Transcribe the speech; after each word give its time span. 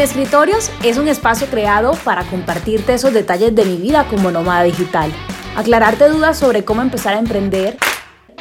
Sin 0.00 0.08
Escritorios 0.08 0.70
es 0.82 0.96
un 0.96 1.08
espacio 1.08 1.46
creado 1.48 1.92
para 1.92 2.24
compartirte 2.24 2.94
esos 2.94 3.12
detalles 3.12 3.54
de 3.54 3.66
mi 3.66 3.76
vida 3.76 4.06
como 4.08 4.30
nómada 4.30 4.62
digital, 4.62 5.12
aclararte 5.54 6.08
dudas 6.08 6.38
sobre 6.38 6.64
cómo 6.64 6.80
empezar 6.80 7.12
a 7.12 7.18
emprender 7.18 7.76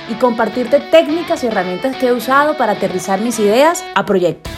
y 0.07 0.13
compartirte 0.13 0.79
técnicas 0.79 1.43
y 1.43 1.47
herramientas 1.47 1.97
que 1.97 2.07
he 2.07 2.13
usado 2.13 2.55
para 2.55 2.71
aterrizar 2.71 3.19
mis 3.19 3.39
ideas 3.39 3.83
a 3.93 4.05
proyectos. 4.05 4.53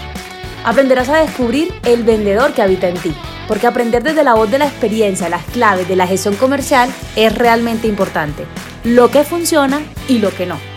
Aprenderás 0.63 1.09
a 1.09 1.17
descubrir 1.17 1.73
el 1.85 2.03
vendedor 2.03 2.53
que 2.53 2.61
habita 2.61 2.87
en 2.87 2.97
ti, 2.97 3.15
porque 3.47 3.65
aprender 3.65 4.03
desde 4.03 4.23
la 4.23 4.35
voz 4.35 4.51
de 4.51 4.59
la 4.59 4.67
experiencia 4.67 5.27
las 5.27 5.43
claves 5.45 5.87
de 5.87 5.95
la 5.95 6.05
gestión 6.05 6.35
comercial 6.35 6.87
es 7.15 7.35
realmente 7.35 7.87
importante, 7.87 8.45
lo 8.83 9.09
que 9.09 9.23
funciona 9.23 9.81
y 10.07 10.19
lo 10.19 10.29
que 10.29 10.45
no. 10.45 10.70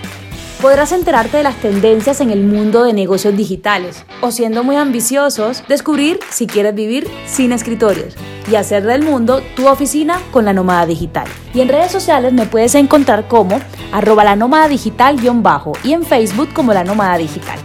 Podrás 0.65 0.93
enterarte 0.93 1.37
de 1.37 1.43
las 1.43 1.57
tendencias 1.57 2.23
en 2.23 2.31
el 2.31 2.43
mundo 2.43 2.85
de 2.85 2.95
negocios 2.95 3.37
digitales 3.37 4.03
o 4.23 4.31
siendo 4.31 4.65
muy 4.65 4.77
ambiciosos, 4.77 5.63
descubrir 5.69 6.19
si 6.31 6.47
quieres 6.47 6.75
vivir 6.75 7.07
sin 7.27 7.53
escritorios 7.53 8.15
y 8.51 8.55
hacer 8.55 8.83
del 8.83 9.03
mundo 9.03 9.43
tu 9.57 9.69
oficina 9.69 10.19
con 10.31 10.47
la 10.47 10.55
nómada 10.55 10.87
digital. 10.87 11.29
Y 11.53 11.61
en 11.61 11.69
redes 11.69 11.93
sociales 11.93 12.33
me 12.33 12.47
puedes 12.47 12.75
encontrar 12.77 13.29
como 13.29 13.61
arroba 13.93 14.25
la 14.25 14.37
nómada 14.37 14.67
digital 14.69 15.19
bajo 15.43 15.75
y 15.85 15.93
en 15.93 16.03
Facebook 16.03 16.49
como 16.55 16.73
la 16.73 16.83
nómada 16.83 17.19
digital. 17.19 17.59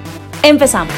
Empezamos. 0.44 0.94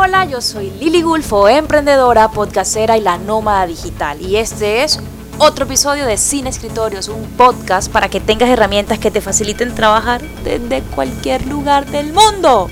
Hola, 0.00 0.26
yo 0.26 0.40
soy 0.40 0.70
Lili 0.70 1.02
Gulfo, 1.02 1.48
emprendedora, 1.48 2.30
podcastera 2.30 2.96
y 2.96 3.00
la 3.00 3.18
nómada 3.18 3.66
digital. 3.66 4.22
Y 4.22 4.36
este 4.36 4.84
es 4.84 5.00
otro 5.38 5.64
episodio 5.64 6.06
de 6.06 6.16
Sin 6.16 6.46
Escritorios, 6.46 7.08
un 7.08 7.24
podcast 7.30 7.90
para 7.90 8.08
que 8.08 8.20
tengas 8.20 8.48
herramientas 8.48 9.00
que 9.00 9.10
te 9.10 9.20
faciliten 9.20 9.74
trabajar 9.74 10.22
desde 10.44 10.82
cualquier 10.82 11.48
lugar 11.48 11.90
del 11.90 12.12
mundo 12.12 12.70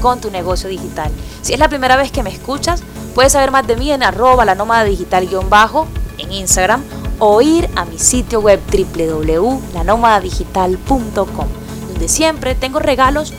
con 0.00 0.20
tu 0.20 0.30
negocio 0.30 0.68
digital. 0.68 1.10
Si 1.42 1.52
es 1.52 1.58
la 1.58 1.68
primera 1.68 1.96
vez 1.96 2.12
que 2.12 2.22
me 2.22 2.30
escuchas, 2.30 2.84
puedes 3.16 3.32
saber 3.32 3.50
más 3.50 3.66
de 3.66 3.74
mí 3.74 3.90
en 3.90 4.04
arroba 4.04 4.44
la 4.44 4.54
nómada 4.54 4.84
digital-bajo 4.84 5.88
en 6.18 6.30
Instagram 6.30 6.84
o 7.18 7.42
ir 7.42 7.68
a 7.74 7.84
mi 7.84 7.98
sitio 7.98 8.38
web 8.38 8.60
www.lanomadadigital.com, 8.70 11.48
donde 11.88 12.08
siempre 12.08 12.54
tengo 12.54 12.78
regalos 12.78 13.34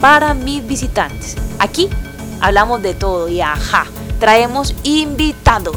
para 0.00 0.34
mis 0.34 0.66
visitantes. 0.66 1.34
Aquí 1.58 1.88
hablamos 2.44 2.82
de 2.82 2.92
todo 2.92 3.30
y 3.30 3.40
ajá, 3.40 3.86
traemos 4.20 4.74
invitados 4.82 5.76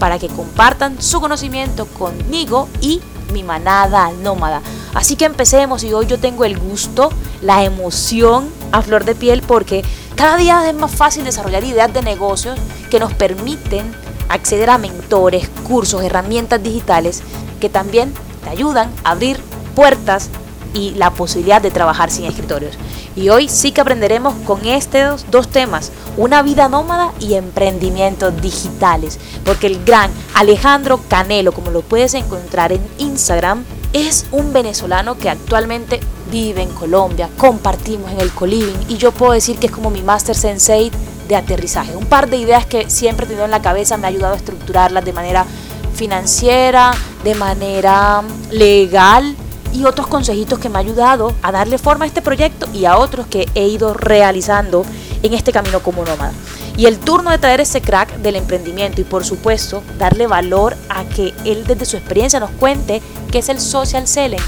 para 0.00 0.18
que 0.18 0.26
compartan 0.26 1.00
su 1.00 1.20
conocimiento 1.20 1.86
conmigo 1.86 2.68
y 2.80 3.00
mi 3.32 3.44
manada 3.44 4.10
nómada. 4.20 4.60
Así 4.94 5.14
que 5.14 5.26
empecemos 5.26 5.84
y 5.84 5.92
hoy 5.92 6.06
yo 6.06 6.18
tengo 6.18 6.44
el 6.44 6.58
gusto, 6.58 7.10
la 7.40 7.62
emoción 7.62 8.48
a 8.72 8.82
flor 8.82 9.04
de 9.04 9.14
piel 9.14 9.42
porque 9.42 9.84
cada 10.16 10.36
día 10.36 10.68
es 10.68 10.74
más 10.74 10.90
fácil 10.90 11.22
desarrollar 11.22 11.62
ideas 11.62 11.92
de 11.94 12.02
negocios 12.02 12.58
que 12.90 12.98
nos 12.98 13.12
permiten 13.14 13.94
acceder 14.28 14.70
a 14.70 14.78
mentores, 14.78 15.48
cursos, 15.68 16.02
herramientas 16.02 16.60
digitales 16.60 17.22
que 17.60 17.68
también 17.68 18.12
te 18.42 18.50
ayudan 18.50 18.90
a 19.04 19.12
abrir 19.12 19.40
puertas 19.76 20.30
y 20.74 20.90
la 20.96 21.10
posibilidad 21.10 21.62
de 21.62 21.70
trabajar 21.70 22.10
sin 22.10 22.24
escritorios. 22.24 22.76
Y 23.18 23.30
hoy 23.30 23.48
sí 23.48 23.72
que 23.72 23.80
aprenderemos 23.80 24.32
con 24.46 24.64
estos 24.64 25.26
dos 25.28 25.48
temas, 25.48 25.90
una 26.16 26.40
vida 26.42 26.68
nómada 26.68 27.12
y 27.18 27.34
emprendimientos 27.34 28.40
digitales, 28.40 29.18
porque 29.44 29.66
el 29.66 29.84
gran 29.84 30.12
Alejandro 30.34 31.00
Canelo, 31.08 31.50
como 31.50 31.72
lo 31.72 31.82
puedes 31.82 32.14
encontrar 32.14 32.70
en 32.70 32.80
Instagram, 32.98 33.64
es 33.92 34.26
un 34.30 34.52
venezolano 34.52 35.18
que 35.18 35.30
actualmente 35.30 35.98
vive 36.30 36.62
en 36.62 36.68
Colombia, 36.68 37.28
compartimos 37.36 38.12
en 38.12 38.20
el 38.20 38.30
coliving 38.30 38.78
y 38.86 38.98
yo 38.98 39.10
puedo 39.10 39.32
decir 39.32 39.58
que 39.58 39.66
es 39.66 39.72
como 39.72 39.90
mi 39.90 40.02
master 40.02 40.36
sensei 40.36 40.92
de 41.26 41.34
aterrizaje. 41.34 41.96
Un 41.96 42.06
par 42.06 42.30
de 42.30 42.36
ideas 42.36 42.66
que 42.66 42.88
siempre 42.88 43.24
he 43.24 43.28
tenido 43.28 43.46
en 43.46 43.50
la 43.50 43.62
cabeza 43.62 43.96
me 43.96 44.06
ha 44.06 44.10
ayudado 44.10 44.34
a 44.34 44.36
estructurarlas 44.36 45.04
de 45.04 45.12
manera 45.12 45.44
financiera, 45.92 46.92
de 47.24 47.34
manera 47.34 48.22
legal 48.52 49.34
y 49.72 49.84
otros 49.84 50.06
consejitos 50.06 50.58
que 50.58 50.68
me 50.68 50.78
ha 50.78 50.80
ayudado 50.80 51.34
a 51.42 51.52
darle 51.52 51.78
forma 51.78 52.04
a 52.04 52.08
este 52.08 52.22
proyecto 52.22 52.66
y 52.72 52.84
a 52.84 52.96
otros 52.96 53.26
que 53.26 53.48
he 53.54 53.66
ido 53.66 53.94
realizando 53.94 54.84
en 55.22 55.34
este 55.34 55.52
camino 55.52 55.80
como 55.80 56.04
nómada. 56.04 56.32
Y 56.76 56.86
el 56.86 56.98
turno 56.98 57.30
de 57.30 57.38
traer 57.38 57.60
ese 57.60 57.80
crack 57.80 58.18
del 58.18 58.36
emprendimiento 58.36 59.00
y 59.00 59.04
por 59.04 59.24
supuesto 59.24 59.82
darle 59.98 60.26
valor 60.26 60.76
a 60.88 61.04
que 61.04 61.34
él 61.44 61.64
desde 61.66 61.84
su 61.84 61.96
experiencia 61.96 62.40
nos 62.40 62.50
cuente 62.52 63.02
qué 63.32 63.38
es 63.38 63.48
el 63.48 63.60
social 63.60 64.06
selling. 64.06 64.40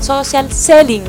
Social 0.00 0.52
selling. 0.52 1.04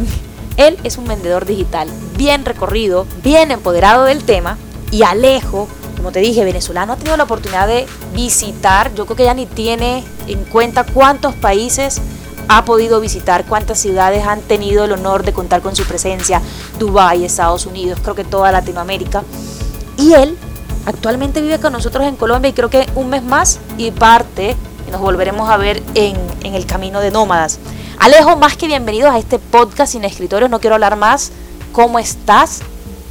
Él 0.57 0.77
es 0.83 0.97
un 0.97 1.05
vendedor 1.05 1.45
digital 1.45 1.87
bien 2.17 2.45
recorrido, 2.45 3.05
bien 3.23 3.51
empoderado 3.51 4.05
del 4.05 4.23
tema 4.23 4.57
y 4.91 5.01
Alejo, 5.01 5.67
como 5.97 6.11
te 6.11 6.19
dije, 6.19 6.43
venezolano 6.43 6.93
ha 6.93 6.97
tenido 6.97 7.17
la 7.17 7.23
oportunidad 7.23 7.67
de 7.67 7.87
visitar, 8.13 8.93
yo 8.93 9.05
creo 9.05 9.15
que 9.15 9.23
ya 9.23 9.33
ni 9.33 9.47
tiene 9.47 10.03
en 10.27 10.43
cuenta 10.45 10.83
cuántos 10.83 11.33
países 11.33 11.99
ha 12.47 12.65
podido 12.65 12.99
visitar, 12.99 13.45
cuántas 13.45 13.79
ciudades 13.79 14.25
han 14.25 14.41
tenido 14.41 14.85
el 14.85 14.91
honor 14.91 15.23
de 15.23 15.33
contar 15.33 15.61
con 15.61 15.75
su 15.75 15.83
presencia, 15.85 16.41
Dubái, 16.79 17.25
Estados 17.25 17.65
Unidos, 17.65 17.99
creo 18.01 18.15
que 18.15 18.23
toda 18.23 18.51
Latinoamérica. 18.51 19.23
Y 19.97 20.13
él 20.13 20.37
actualmente 20.85 21.41
vive 21.41 21.59
con 21.59 21.73
nosotros 21.73 22.05
en 22.05 22.15
Colombia 22.15 22.49
y 22.49 22.53
creo 22.53 22.69
que 22.69 22.87
un 22.95 23.09
mes 23.09 23.23
más 23.23 23.59
y 23.77 23.91
parte 23.91 24.55
nos 24.91 25.01
volveremos 25.01 25.49
a 25.49 25.57
ver 25.57 25.81
en, 25.95 26.17
en 26.43 26.55
el 26.55 26.65
camino 26.65 26.99
de 26.99 27.11
nómadas. 27.11 27.59
Alejo, 27.99 28.35
más 28.35 28.57
que 28.57 28.67
bienvenidos 28.67 29.09
a 29.11 29.17
este 29.17 29.39
podcast 29.39 29.93
sin 29.93 30.03
escritorios, 30.03 30.49
no 30.49 30.59
quiero 30.59 30.75
hablar 30.75 30.97
más. 30.97 31.31
¿Cómo 31.71 31.99
estás? 31.99 32.61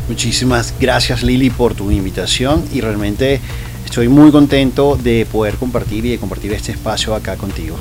Muchísimas 0.08 0.74
gracias 0.78 1.22
Lili 1.22 1.50
por 1.50 1.74
tu 1.74 1.90
invitación 1.90 2.64
y 2.72 2.80
realmente 2.80 3.40
estoy 3.84 4.08
muy 4.08 4.30
contento 4.30 4.96
de 4.96 5.26
poder 5.30 5.56
compartir 5.56 6.04
y 6.06 6.10
de 6.10 6.18
compartir 6.18 6.52
este 6.52 6.72
espacio 6.72 7.14
acá 7.14 7.36
contigo. 7.36 7.76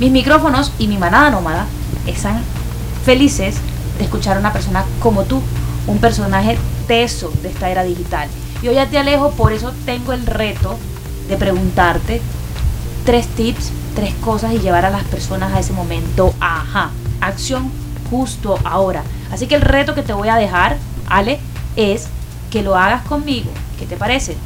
Mis 0.00 0.12
micrófonos 0.12 0.72
y 0.78 0.86
mi 0.86 0.96
manada 0.96 1.30
nómada 1.30 1.66
están 2.06 2.40
felices 3.04 3.56
de 3.98 4.04
escuchar 4.04 4.36
a 4.36 4.40
una 4.40 4.52
persona 4.52 4.84
como 5.00 5.24
tú, 5.24 5.42
un 5.88 5.98
personaje 5.98 6.56
teso 6.86 7.32
de 7.42 7.48
esta 7.48 7.68
era 7.68 7.82
digital. 7.82 8.28
Y 8.62 8.68
hoy 8.68 8.76
ya 8.76 8.86
te 8.86 8.98
alejo, 8.98 9.32
por 9.32 9.52
eso 9.52 9.72
tengo 9.84 10.12
el 10.12 10.24
reto 10.24 10.78
de 11.28 11.36
preguntarte 11.36 12.22
tres 13.04 13.26
tips, 13.26 13.72
tres 13.96 14.14
cosas 14.14 14.52
y 14.54 14.60
llevar 14.60 14.84
a 14.84 14.90
las 14.90 15.02
personas 15.02 15.52
a 15.52 15.58
ese 15.58 15.72
momento, 15.72 16.32
ajá, 16.38 16.90
acción 17.20 17.68
justo 18.08 18.56
ahora. 18.62 19.02
Así 19.32 19.48
que 19.48 19.56
el 19.56 19.62
reto 19.62 19.96
que 19.96 20.02
te 20.02 20.12
voy 20.12 20.28
a 20.28 20.36
dejar, 20.36 20.76
Ale, 21.08 21.40
es 21.74 22.06
que 22.52 22.62
lo 22.62 22.76
hagas 22.76 23.02
conmigo. 23.02 23.50
¿Qué 23.80 23.86
te 23.86 23.96
parece? 23.96 24.36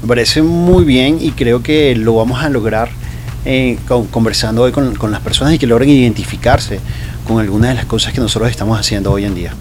Me 0.00 0.06
parece 0.06 0.42
muy 0.42 0.84
bien 0.84 1.18
y 1.20 1.32
creo 1.32 1.60
que 1.60 1.96
lo 1.96 2.14
vamos 2.14 2.40
a 2.42 2.48
lograr 2.48 2.99
eh, 3.44 3.78
conversando 4.10 4.62
hoy 4.62 4.72
con, 4.72 5.10
las 5.10 5.20
personas 5.20 5.54
y 5.54 5.58
que 5.58 5.66
logren 5.66 5.88
identificarse 5.88 6.80
con 7.26 7.40
algunas 7.40 7.70
de 7.70 7.74
las 7.76 7.84
cosas 7.86 8.12
que 8.12 8.20
nosotros 8.20 8.50
estamos 8.50 8.78
haciendo 8.78 9.12
hoy 9.12 9.24
en 9.24 9.34
día. 9.34 9.54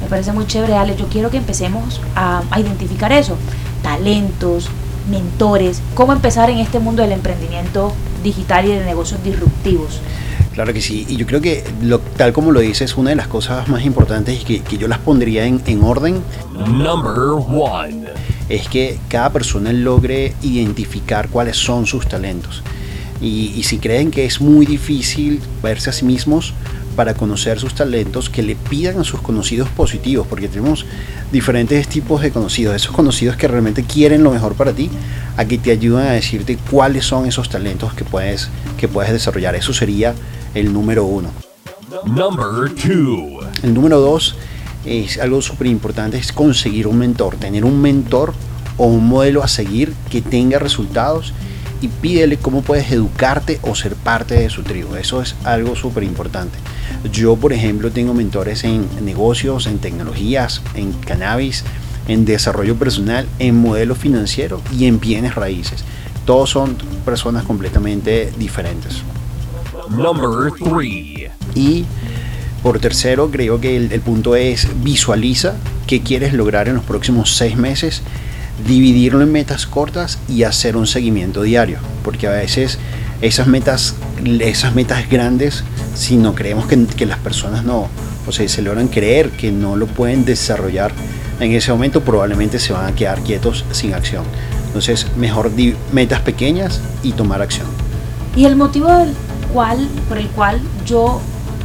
Me 0.00 0.08
parece 0.08 0.32
muy 0.32 0.46
chévere, 0.46 0.74
Ale. 0.74 0.96
Yo 0.96 1.06
quiero 1.08 1.30
que 1.30 1.38
empecemos 1.38 2.00
a, 2.14 2.42
identificar 2.56 3.12
eso. 3.12 3.36
Talentos, 3.82 4.68
mentores, 5.10 5.82
cómo 5.94 6.12
empezar 6.12 6.50
en 6.50 6.58
este 6.58 6.78
mundo 6.78 7.02
del 7.02 7.12
emprendimiento 7.12 7.92
digital 8.22 8.66
y 8.66 8.68
de 8.68 8.84
negocios 8.84 9.22
disruptivos. 9.24 10.00
Claro 10.54 10.72
que 10.72 10.80
sí, 10.80 11.06
y 11.08 11.16
yo 11.16 11.24
creo 11.26 11.40
que 11.40 11.64
lo, 11.82 12.00
tal 12.00 12.32
como 12.32 12.50
lo 12.50 12.60
dices, 12.60 12.96
una 12.96 13.10
de 13.10 13.16
las 13.16 13.28
cosas 13.28 13.68
más 13.68 13.84
importantes 13.84 14.40
y 14.40 14.44
que, 14.44 14.60
que 14.60 14.76
yo 14.76 14.88
las 14.88 14.98
pondría 14.98 15.46
en, 15.46 15.62
en 15.66 15.82
orden. 15.84 16.20
Number 16.66 17.44
one 17.48 18.08
es 18.48 18.68
que 18.68 18.98
cada 19.08 19.30
persona 19.30 19.72
logre 19.72 20.34
identificar 20.42 21.28
cuáles 21.28 21.56
son 21.56 21.86
sus 21.86 22.08
talentos. 22.08 22.62
Y, 23.20 23.62
si 23.64 23.78
creen 23.78 24.10
que 24.10 24.24
es 24.24 24.40
muy 24.40 24.64
difícil 24.64 25.40
verse 25.62 25.90
a 25.90 25.92
sí 25.92 26.04
mismos 26.04 26.54
para 26.94 27.14
conocer 27.14 27.58
sus 27.58 27.74
talentos, 27.74 28.28
que 28.28 28.42
le 28.42 28.56
pidan 28.56 28.98
a 28.98 29.04
sus 29.04 29.20
conocidos 29.20 29.68
positivos, 29.68 30.26
porque 30.26 30.48
tenemos 30.48 30.84
diferentes 31.32 31.88
tipos 31.88 32.22
de 32.22 32.30
conocidos, 32.30 32.74
esos 32.74 32.92
conocidos 32.92 33.36
que 33.36 33.48
realmente 33.48 33.84
quieren 33.84 34.22
lo 34.22 34.30
mejor 34.30 34.54
para 34.54 34.72
ti, 34.72 34.90
a 35.36 35.44
que 35.44 35.58
te 35.58 35.70
ayuden 35.70 36.06
a 36.06 36.12
decirte 36.12 36.58
cuáles 36.70 37.04
son 37.04 37.26
esos 37.26 37.48
talentos 37.48 37.92
que 37.94 38.04
puedes, 38.04 38.48
que 38.76 38.88
puedes 38.88 39.12
desarrollar. 39.12 39.54
Eso 39.54 39.72
sería 39.72 40.14
el 40.54 40.72
número 40.72 41.04
uno. 41.04 41.30
Number 42.04 42.70
El 43.62 43.74
número 43.74 44.00
dos 44.00 44.36
es 44.84 45.18
algo 45.18 45.40
súper 45.42 45.66
importante, 45.66 46.18
es 46.18 46.32
conseguir 46.32 46.86
un 46.86 46.98
mentor, 46.98 47.36
tener 47.36 47.64
un 47.64 47.80
mentor 47.80 48.34
o 48.76 48.86
un 48.86 49.08
modelo 49.08 49.42
a 49.42 49.48
seguir 49.48 49.92
que 50.10 50.22
tenga 50.22 50.58
resultados 50.58 51.32
y 51.80 51.88
pídele 51.88 52.36
cómo 52.36 52.62
puedes 52.62 52.90
educarte 52.90 53.58
o 53.62 53.74
ser 53.74 53.94
parte 53.94 54.34
de 54.34 54.50
su 54.50 54.62
tribu. 54.62 54.96
Eso 54.96 55.22
es 55.22 55.34
algo 55.44 55.76
súper 55.76 56.02
importante. 56.02 56.58
Yo, 57.12 57.36
por 57.36 57.52
ejemplo, 57.52 57.90
tengo 57.90 58.14
mentores 58.14 58.64
en 58.64 58.86
negocios, 59.04 59.66
en 59.66 59.78
tecnologías, 59.78 60.62
en 60.74 60.92
cannabis, 60.92 61.64
en 62.08 62.24
desarrollo 62.24 62.76
personal, 62.76 63.26
en 63.38 63.56
modelo 63.56 63.94
financiero 63.94 64.60
y 64.76 64.86
en 64.86 64.98
bienes 64.98 65.34
raíces. 65.34 65.84
Todos 66.24 66.50
son 66.50 66.76
personas 67.04 67.44
completamente 67.44 68.32
diferentes. 68.38 69.02
Number 69.90 70.52
three. 70.52 71.30
Y 71.54 71.84
por 72.62 72.80
tercero, 72.80 73.30
creo 73.30 73.60
que 73.60 73.76
el, 73.76 74.00
punto 74.00 74.34
es 74.34 74.68
visualiza 74.82 75.54
qué 75.86 76.02
quieres 76.02 76.32
lograr 76.32 76.68
en 76.68 76.74
los 76.74 76.84
próximos 76.84 77.36
seis 77.36 77.56
meses, 77.56 78.02
dividirlo 78.66 79.22
en 79.22 79.32
metas 79.32 79.66
cortas 79.66 80.18
y 80.28 80.42
hacer 80.42 80.76
un 80.76 80.86
seguimiento 80.86 81.42
diario, 81.42 81.78
porque 82.02 82.26
a 82.26 82.32
veces 82.32 82.78
esas 83.20 83.46
metas, 83.46 83.94
esas 84.40 84.74
metas 84.74 85.08
grandes, 85.08 85.64
si 85.94 86.16
no 86.16 86.34
creemos 86.34 86.66
que, 86.66 87.06
las 87.06 87.18
personas 87.18 87.64
no, 87.64 87.88
o 88.26 88.32
sea, 88.32 88.48
se 88.48 88.62
logran 88.62 88.88
creer 88.88 89.30
que 89.30 89.50
no 89.50 89.76
lo 89.76 89.86
pueden 89.86 90.24
desarrollar 90.24 90.92
en 91.40 91.52
ese 91.52 91.70
momento, 91.70 92.02
probablemente 92.02 92.58
se 92.58 92.72
van 92.72 92.86
a 92.86 92.94
quedar 92.94 93.20
quietos 93.20 93.64
sin 93.70 93.94
acción. 93.94 94.24
Entonces, 94.66 95.06
mejor 95.16 95.52
metas 95.92 96.20
pequeñas 96.20 96.80
y 97.02 97.12
tomar 97.12 97.40
acción. 97.42 97.66
Y 98.36 98.44
el 98.44 98.56
motivo 98.56 98.90
del 98.92 99.14
cual, 99.52 99.88
por 100.08 100.18
el 100.18 100.28
cual 100.28 100.60
yo 100.84 101.20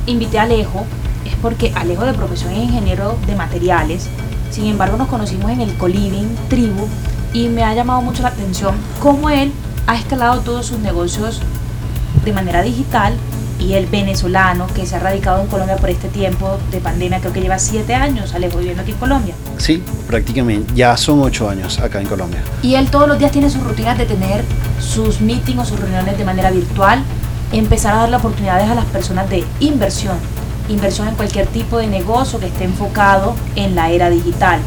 invité 0.05 0.39
a 0.39 0.43
Alejo 0.43 0.85
es 1.25 1.35
porque 1.41 1.71
Alejo 1.75 2.05
de 2.05 2.13
profesión 2.13 2.51
es 2.51 2.63
ingeniero 2.63 3.17
de 3.27 3.35
materiales. 3.35 4.07
Sin 4.53 4.67
embargo, 4.67 4.97
nos 4.97 5.07
conocimos 5.07 5.49
en 5.49 5.61
el 5.61 5.73
Coliving 5.77 6.29
Tribu 6.47 6.87
y 7.33 7.47
me 7.47 7.63
ha 7.63 7.73
llamado 7.73 8.03
mucho 8.03 8.21
la 8.21 8.29
atención 8.29 8.75
cómo 9.01 9.31
él 9.31 9.51
ha 9.87 9.95
escalado 9.95 10.41
todos 10.41 10.67
sus 10.67 10.77
negocios 10.77 11.41
de 12.23 12.33
manera 12.33 12.61
digital 12.61 13.15
y 13.57 13.73
el 13.73 13.87
venezolano 13.87 14.67
que 14.67 14.85
se 14.85 14.95
ha 14.95 14.99
radicado 14.99 15.41
en 15.41 15.47
Colombia 15.47 15.77
por 15.77 15.89
este 15.89 16.07
tiempo 16.07 16.59
de 16.69 16.79
pandemia, 16.81 17.19
creo 17.19 17.33
que 17.33 17.41
lleva 17.41 17.57
siete 17.57 17.95
años, 17.95 18.35
Alejo, 18.35 18.59
viviendo 18.59 18.83
aquí 18.83 18.91
en 18.91 18.97
Colombia. 18.97 19.33
Sí, 19.57 19.81
prácticamente, 20.05 20.71
ya 20.75 20.95
son 20.97 21.21
ocho 21.23 21.49
años 21.49 21.79
acá 21.79 21.99
en 21.99 22.05
Colombia. 22.05 22.43
Y 22.61 22.75
él 22.75 22.91
todos 22.91 23.07
los 23.07 23.17
días 23.17 23.31
tiene 23.31 23.49
sus 23.49 23.63
rutinas 23.63 23.97
de 23.97 24.05
tener 24.05 24.43
sus 24.79 25.19
meetings 25.19 25.61
o 25.61 25.65
sus 25.65 25.79
reuniones 25.79 26.15
de 26.15 26.25
manera 26.25 26.51
virtual, 26.51 27.01
empezar 27.51 27.95
a 27.95 28.01
darle 28.01 28.17
oportunidades 28.17 28.69
a 28.69 28.75
las 28.75 28.85
personas 28.85 29.27
de 29.31 29.43
inversión, 29.61 30.17
inversión 30.69 31.07
en 31.07 31.15
cualquier 31.15 31.47
tipo 31.47 31.77
de 31.77 31.87
negocio 31.87 32.39
que 32.39 32.47
esté 32.47 32.63
enfocado 32.63 33.35
en 33.55 33.75
la 33.75 33.89
era 33.89 34.09
digital, 34.09 34.59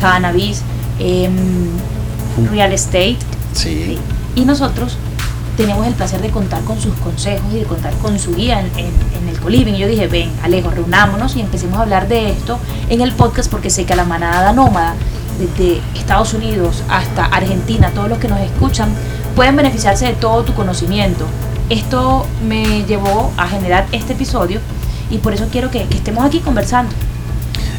cannabis, 0.00 0.62
em, 0.98 1.32
real 2.50 2.72
estate. 2.72 3.18
sí. 3.52 3.98
Y 4.36 4.44
nosotros 4.44 4.96
tenemos 5.56 5.86
el 5.86 5.92
placer 5.92 6.22
de 6.22 6.30
contar 6.30 6.62
con 6.62 6.80
sus 6.80 6.94
consejos 6.94 7.44
y 7.52 7.58
de 7.58 7.64
contar 7.64 7.92
con 7.98 8.18
su 8.18 8.34
guía 8.34 8.60
en, 8.60 9.28
el 9.28 9.40
coliving. 9.40 9.74
Y 9.74 9.78
yo 9.78 9.88
dije, 9.88 10.06
ven, 10.06 10.30
Alejo, 10.42 10.70
reunámonos 10.70 11.36
y 11.36 11.40
empecemos 11.40 11.78
a 11.78 11.82
hablar 11.82 12.08
de 12.08 12.30
esto 12.30 12.58
en 12.88 13.02
el 13.02 13.12
podcast 13.12 13.50
porque 13.50 13.68
sé 13.68 13.84
que 13.84 13.92
a 13.92 13.96
la 13.96 14.06
manada 14.06 14.54
nómada, 14.54 14.94
desde 15.38 15.82
Estados 15.94 16.32
Unidos 16.32 16.82
hasta 16.88 17.26
Argentina, 17.26 17.90
todos 17.94 18.08
los 18.08 18.18
que 18.18 18.28
nos 18.28 18.40
escuchan, 18.40 18.88
pueden 19.36 19.54
beneficiarse 19.56 20.06
de 20.06 20.12
todo 20.14 20.44
tu 20.44 20.54
conocimiento. 20.54 21.26
Esto 21.68 22.26
me 22.46 22.84
llevó 22.84 23.30
a 23.36 23.46
generar 23.46 23.86
este 23.92 24.14
episodio 24.14 24.60
y 25.10 25.18
por 25.18 25.34
eso 25.34 25.46
quiero 25.50 25.70
que, 25.70 25.82
estemos 25.90 26.24
aquí 26.24 26.40
conversando. 26.40 26.92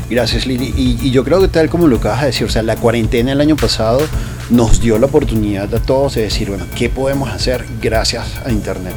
Gracias, 0.10 0.45
Lili. 0.45 0.74
Y, 0.75 1.07
y, 1.07 1.12
yo 1.12 1.24
creo 1.24 1.39
que 1.39 1.48
tal 1.48 1.69
como 1.69 1.88
lo 1.88 1.98
acabas 1.98 2.22
de 2.22 2.28
decir, 2.28 2.45
o 2.45 2.50
sea, 2.50 2.63
la 2.63 2.75
cuarentena 2.75 3.31
el 3.31 3.39
año 3.39 3.56
pasado 3.56 4.01
nos 4.50 4.81
dio 4.81 5.00
la 5.00 5.06
oportunidad 5.06 5.74
a 5.74 5.80
todos 5.80 6.16
de 6.16 6.24
decir, 6.24 6.50
bueno, 6.50 6.66
¿qué 6.75 6.89
podemos 6.89 7.30
hacer 7.30 7.66
gracias 7.81 8.25
a 8.45 8.51
Internet? 8.51 8.95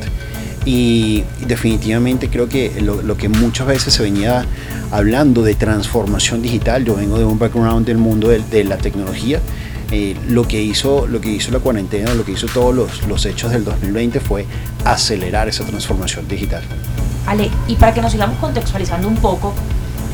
Y 0.66 1.24
definitivamente 1.46 2.28
creo 2.28 2.48
que 2.48 2.80
lo, 2.80 3.16
que 3.16 3.28
muchas 3.28 3.66
veces 3.66 3.94
se 3.94 4.02
venía 4.02 4.46
hablando 4.90 5.42
de 5.42 5.54
transformación 5.54 6.40
digital, 6.42 6.84
yo 6.84 6.96
vengo 6.96 7.18
de 7.18 7.24
un 7.24 7.38
background 7.38 7.86
del 7.86 7.98
mundo 7.98 8.28
de, 8.28 8.64
la 8.64 8.78
tecnología, 8.78 9.40
eh, 9.90 10.16
lo, 10.28 10.48
que 10.48 10.62
hizo, 10.62 11.06
lo 11.06 11.20
que 11.20 11.30
hizo 11.30 11.52
la 11.52 11.58
cuarentena, 11.58 12.14
lo 12.14 12.24
que 12.24 12.32
hizo 12.32 12.46
todos 12.46 12.74
los, 12.74 13.06
los 13.06 13.26
hechos 13.26 13.52
del 13.52 13.64
2020 13.64 14.20
fue 14.20 14.46
acelerar 14.84 15.48
esa 15.48 15.64
transformación 15.64 16.26
digital. 16.28 16.62
Ale, 17.26 17.50
y 17.68 17.76
para 17.76 17.94
que 17.94 18.02
nos 18.02 18.12
sigamos 18.12 18.38
contextualizando 18.38 19.08
un 19.08 19.16
poco, 19.16 19.52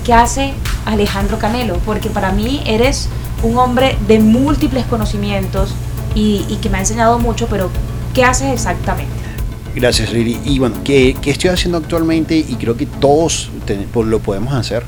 ¿qué 0.04 0.14
hace 0.14 0.52
Alejandro 0.86 1.38
Canelo? 1.38 1.78
Porque 1.84 2.10
para 2.10 2.32
mí 2.32 2.62
eres 2.66 3.08
un 3.42 3.58
hombre 3.58 3.96
de 4.06 4.18
múltiples 4.18 4.84
conocimientos 4.86 5.74
y, 6.14 6.42
que 6.60 6.68
me 6.68 6.78
ha 6.78 6.80
enseñado 6.80 7.18
mucho, 7.18 7.46
pero 7.48 7.70
¿qué 8.14 8.24
haces 8.24 8.52
exactamente? 8.52 9.12
Gracias, 9.74 10.12
Lili. 10.12 10.38
Y 10.44 10.58
bueno, 10.58 10.76
¿qué, 10.84 11.16
estoy 11.24 11.50
haciendo 11.50 11.78
actualmente? 11.78 12.36
Y 12.36 12.56
creo 12.56 12.76
que 12.76 12.86
todos 12.86 13.50
pues, 13.92 14.06
lo 14.06 14.18
podemos 14.18 14.52
hacer. 14.52 14.82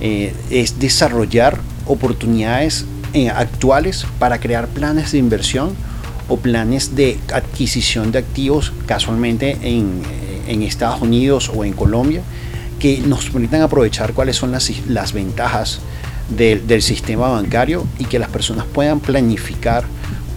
Eh, 0.00 0.34
es 0.50 0.78
desarrollar 0.78 1.58
oportunidades 1.86 2.84
eh, 3.14 3.30
actuales 3.30 4.04
para 4.18 4.40
crear 4.40 4.66
planes 4.66 5.12
de 5.12 5.18
inversión 5.18 5.70
o 6.28 6.36
planes 6.36 6.96
de 6.96 7.18
adquisición 7.32 8.10
de 8.10 8.18
activos 8.18 8.72
casualmente 8.86 9.56
en, 9.62 10.02
en 10.46 10.62
Estados 10.62 11.00
Unidos 11.00 11.50
o 11.54 11.64
en 11.64 11.72
Colombia 11.72 12.22
que 12.78 12.98
nos 12.98 13.30
permitan 13.30 13.62
aprovechar 13.62 14.12
cuáles 14.12 14.36
son 14.36 14.52
las, 14.52 14.70
las 14.86 15.12
ventajas 15.12 15.80
del, 16.28 16.82
sistema 16.82 17.28
bancario 17.28 17.86
y 17.98 18.04
que 18.04 18.18
las 18.18 18.28
personas 18.28 18.66
puedan 18.66 19.00
planificar 19.00 19.84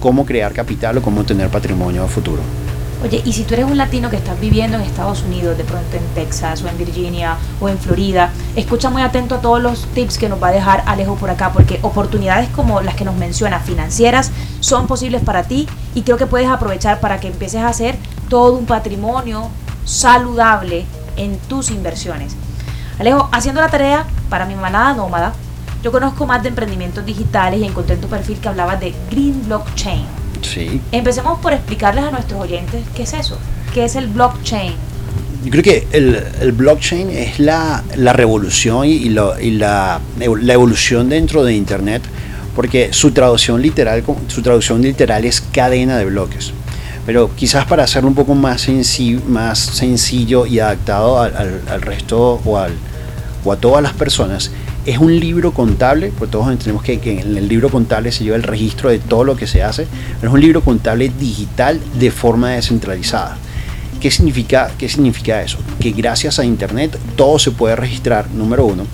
cómo 0.00 0.24
crear 0.24 0.52
capital 0.52 0.98
o 0.98 1.02
cómo 1.02 1.24
tener 1.24 1.48
patrimonio 1.48 2.04
a 2.04 2.08
futuro. 2.08 2.42
Oye, 3.02 3.22
y 3.24 3.32
si 3.32 3.44
tú 3.44 3.54
eres 3.54 3.64
un 3.64 3.78
latino 3.78 4.10
que 4.10 4.16
estás 4.16 4.38
viviendo 4.38 4.76
en 4.76 4.82
Estados 4.82 5.22
Unidos, 5.22 5.56
de 5.56 5.64
pronto 5.64 5.96
en 5.96 6.02
Texas 6.14 6.62
o 6.62 6.68
en 6.68 6.76
Virginia 6.76 7.36
o 7.58 7.68
en 7.70 7.78
Florida, 7.78 8.30
escucha 8.56 8.90
muy 8.90 9.00
atento 9.00 9.36
a 9.36 9.40
todos 9.40 9.60
los 9.62 9.86
tips 9.94 10.18
que 10.18 10.28
nos 10.28 10.42
va 10.42 10.48
a 10.48 10.52
dejar 10.52 10.82
Alejo 10.86 11.16
por 11.16 11.30
acá, 11.30 11.50
porque 11.50 11.78
oportunidades 11.80 12.50
como 12.50 12.82
las 12.82 12.96
que 12.96 13.06
nos 13.06 13.16
menciona, 13.16 13.58
financieras, 13.58 14.30
son 14.60 14.86
posibles 14.86 15.22
para 15.22 15.44
ti 15.44 15.66
y 15.94 16.02
creo 16.02 16.18
que 16.18 16.26
puedes 16.26 16.48
aprovechar 16.48 17.00
para 17.00 17.20
que 17.20 17.28
empieces 17.28 17.62
a 17.62 17.68
hacer 17.68 17.96
todo 18.28 18.52
un 18.52 18.66
patrimonio 18.66 19.48
saludable 19.84 20.84
en 21.16 21.38
tus 21.38 21.70
inversiones. 21.70 22.36
Alejo, 22.98 23.28
haciendo 23.32 23.60
la 23.60 23.68
tarea 23.68 24.06
para 24.28 24.44
mi 24.46 24.54
manada 24.54 24.94
nómada, 24.94 25.32
yo 25.82 25.90
conozco 25.90 26.26
más 26.26 26.42
de 26.42 26.50
emprendimientos 26.50 27.04
digitales 27.06 27.60
y 27.60 27.64
encontré 27.64 27.94
en 27.94 28.00
tu 28.00 28.08
perfil 28.08 28.38
que 28.38 28.48
hablabas 28.48 28.78
de 28.80 28.94
Green 29.10 29.42
Blockchain. 29.46 30.04
Sí. 30.42 30.80
Empecemos 30.92 31.38
por 31.38 31.52
explicarles 31.52 32.04
a 32.04 32.10
nuestros 32.10 32.40
oyentes 32.40 32.84
qué 32.94 33.04
es 33.04 33.12
eso, 33.14 33.38
qué 33.72 33.84
es 33.84 33.96
el 33.96 34.08
blockchain. 34.08 34.74
Yo 35.44 35.50
creo 35.50 35.62
que 35.62 35.86
el, 35.92 36.52
blockchain 36.52 37.08
es 37.08 37.38
la, 37.38 37.82
revolución 38.12 38.86
y, 38.86 39.08
la, 39.08 39.38
la, 40.18 40.52
evolución 40.52 41.08
dentro 41.08 41.42
de 41.44 41.54
Internet, 41.54 42.02
porque 42.54 42.92
su 42.92 43.12
traducción 43.12 43.62
literal, 43.62 44.04
su 44.28 44.42
traducción 44.42 44.82
literal 44.82 45.24
es 45.24 45.40
cadena 45.40 45.96
de 45.96 46.04
bloques. 46.04 46.52
Pero 47.06 47.30
quizás 47.34 47.66
para 47.66 47.84
hacerlo 47.84 48.08
un 48.08 48.14
poco 48.14 48.34
más, 48.34 48.68
más 49.26 49.58
sencillo 49.58 50.46
y 50.46 50.60
adaptado 50.60 51.20
al, 51.20 51.62
al 51.68 51.82
resto 51.82 52.40
o, 52.44 52.58
al, 52.58 52.72
o 53.44 53.52
a 53.52 53.56
todas 53.56 53.82
las 53.82 53.94
personas, 53.94 54.50
es 54.86 54.98
un 54.98 55.18
libro 55.18 55.52
contable, 55.52 56.12
porque 56.18 56.32
todos 56.32 56.50
entendemos 56.50 56.82
que, 56.82 56.94
en 56.94 57.36
el 57.36 57.48
libro 57.48 57.68
contable 57.68 58.12
se 58.12 58.24
lleva 58.24 58.36
el 58.36 58.42
registro 58.42 58.90
de 58.90 58.98
todo 58.98 59.24
lo 59.24 59.36
que 59.36 59.46
se 59.46 59.62
hace, 59.62 59.86
pero 60.20 60.32
es 60.32 60.34
un 60.34 60.40
libro 60.40 60.62
contable 60.62 61.10
digital 61.18 61.80
de 61.98 62.10
forma 62.10 62.50
descentralizada. 62.50 63.36
¿Qué 64.00 64.10
significa, 64.10 64.70
¿Qué 64.78 64.88
significa 64.88 65.42
eso? 65.42 65.58
Que 65.78 65.90
gracias 65.90 66.38
a 66.38 66.44
Internet 66.44 66.98
todo 67.16 67.38
se 67.38 67.50
puede 67.50 67.76
registrar, 67.76 68.30
número 68.30 68.64
uno. 68.64 68.86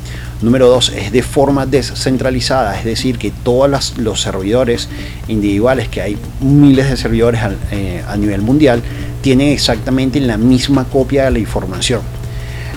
Número 0.43 0.69
dos, 0.69 0.91
es 0.91 1.13
de 1.13 1.23
forma 1.23 1.65
descentralizada, 1.65 2.79
es 2.79 2.85
decir, 2.85 3.17
que 3.17 3.31
todos 3.31 3.97
los 3.97 4.21
servidores 4.21 4.89
individuales, 5.29 5.89
que 5.89 6.03
hay 6.03 6.19
miles 6.41 6.91
de 6.91 6.99
servidores 6.99 7.41
eh, 7.71 8.05
a 8.07 8.17
nivel 8.19 8.43
mundial, 8.43 8.83
tienen 9.23 9.49
exactamente 9.49 10.21
la 10.21 10.37
misma 10.37 10.85
copia 10.85 11.25
de 11.25 11.31
la 11.31 11.39
información. 11.39 12.03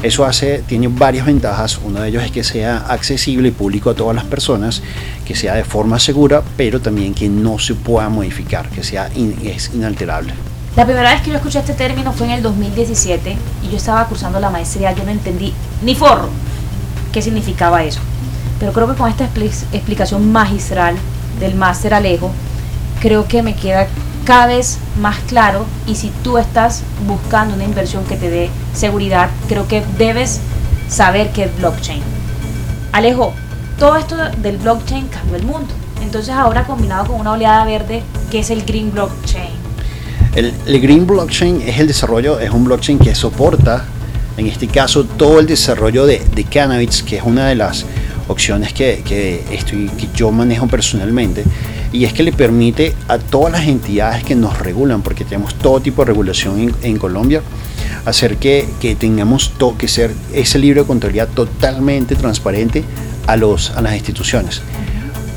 Eso 0.01 0.23
hace, 0.23 0.63
tiene 0.65 0.87
varias 0.87 1.25
ventajas. 1.25 1.81
Uno 1.83 1.99
de 1.99 2.07
ellos 2.07 2.23
es 2.23 2.31
que 2.31 2.45
sea 2.45 2.77
accesible 2.77 3.49
y 3.49 3.51
público 3.51 3.89
a 3.89 3.93
todas 3.93 4.15
las 4.15 4.23
personas, 4.23 4.81
que 5.25 5.35
sea 5.35 5.55
de 5.55 5.65
forma 5.65 5.99
segura, 5.99 6.41
pero 6.55 6.79
también 6.79 7.13
que 7.13 7.27
no 7.27 7.59
se 7.59 7.75
pueda 7.75 8.07
modificar, 8.07 8.69
que 8.69 8.83
sea 8.85 9.09
es 9.43 9.71
inalterable. 9.73 10.31
La 10.77 10.85
primera 10.85 11.11
vez 11.11 11.21
que 11.23 11.31
yo 11.31 11.35
escuché 11.35 11.59
este 11.59 11.73
término 11.73 12.13
fue 12.13 12.27
en 12.27 12.33
el 12.33 12.41
2017 12.41 13.35
y 13.63 13.69
yo 13.69 13.75
estaba 13.75 14.05
cursando 14.05 14.39
la 14.39 14.49
maestría, 14.49 14.93
yo 14.93 15.03
no 15.03 15.11
entendí 15.11 15.53
ni 15.83 15.93
forro 15.93 16.29
qué 17.11 17.21
significaba 17.21 17.83
eso. 17.83 17.99
Pero 18.59 18.73
creo 18.73 18.87
que 18.87 18.95
con 18.95 19.09
esta 19.09 19.25
explicación 19.25 20.31
magistral 20.31 20.95
del 21.39 21.55
máster 21.55 21.93
Alejo, 21.93 22.31
creo 23.01 23.27
que 23.27 23.41
me 23.41 23.55
queda 23.55 23.87
cada 24.25 24.47
vez 24.47 24.77
más 24.99 25.17
claro 25.27 25.65
y 25.87 25.95
si 25.95 26.11
tú 26.23 26.37
estás 26.37 26.83
buscando 27.07 27.55
una 27.55 27.63
inversión 27.63 28.03
que 28.05 28.15
te 28.15 28.29
dé 28.29 28.49
seguridad, 28.73 29.29
creo 29.47 29.67
que 29.67 29.83
debes 29.97 30.39
saber 30.87 31.31
qué 31.31 31.45
es 31.45 31.57
blockchain. 31.57 32.01
Alejo, 32.91 33.33
todo 33.77 33.95
esto 33.95 34.17
del 34.37 34.57
blockchain 34.57 35.07
cambió 35.07 35.37
el 35.37 35.43
mundo. 35.43 35.73
Entonces 36.01 36.33
ahora 36.33 36.65
combinado 36.65 37.07
con 37.07 37.19
una 37.19 37.31
oleada 37.31 37.65
verde, 37.65 38.03
¿qué 38.29 38.39
es 38.39 38.49
el 38.49 38.63
green 38.65 38.91
blockchain? 38.91 39.59
El, 40.35 40.53
green 40.81 41.07
blockchain 41.07 41.61
es 41.61 41.79
el 41.79 41.87
desarrollo, 41.87 42.39
es 42.39 42.51
un 42.51 42.63
blockchain 42.65 42.99
que 42.99 43.15
soporta, 43.15 43.85
en 44.39 44.47
este 44.47 44.67
caso, 44.67 45.03
todo 45.03 45.39
el 45.39 45.45
desarrollo 45.45 46.05
de, 46.05 46.19
cannabis, 46.49 47.03
que 47.03 47.17
es 47.17 47.23
una 47.23 47.47
de 47.47 47.55
las 47.55 47.85
opciones 48.27 48.73
que, 48.73 49.01
que, 49.05 49.43
estoy, 49.51 49.89
que 49.89 50.07
yo 50.15 50.31
manejo 50.31 50.67
personalmente 50.67 51.43
y 51.91 52.05
es 52.05 52.13
que 52.13 52.23
le 52.23 52.31
permite 52.31 52.95
a 53.07 53.17
todas 53.17 53.51
las 53.51 53.67
entidades 53.67 54.23
que 54.23 54.35
nos 54.35 54.57
regulan, 54.59 55.01
porque 55.01 55.25
tenemos 55.25 55.55
todo 55.55 55.81
tipo 55.81 56.03
de 56.03 56.07
regulación 56.07 56.73
en, 56.81 56.97
Colombia, 56.97 57.41
hacer 58.05 58.37
que, 58.37 58.67
que 58.79 58.95
tengamos 58.95 59.51
que 59.77 59.87
ser 59.87 60.13
ese 60.33 60.59
libro 60.59 60.83
de 60.83 60.87
contabilidad 60.87 61.27
totalmente 61.29 62.15
transparente 62.15 62.83
a, 63.27 63.35
los, 63.35 63.71
a 63.71 63.81
las 63.81 63.93
instituciones 63.93 64.61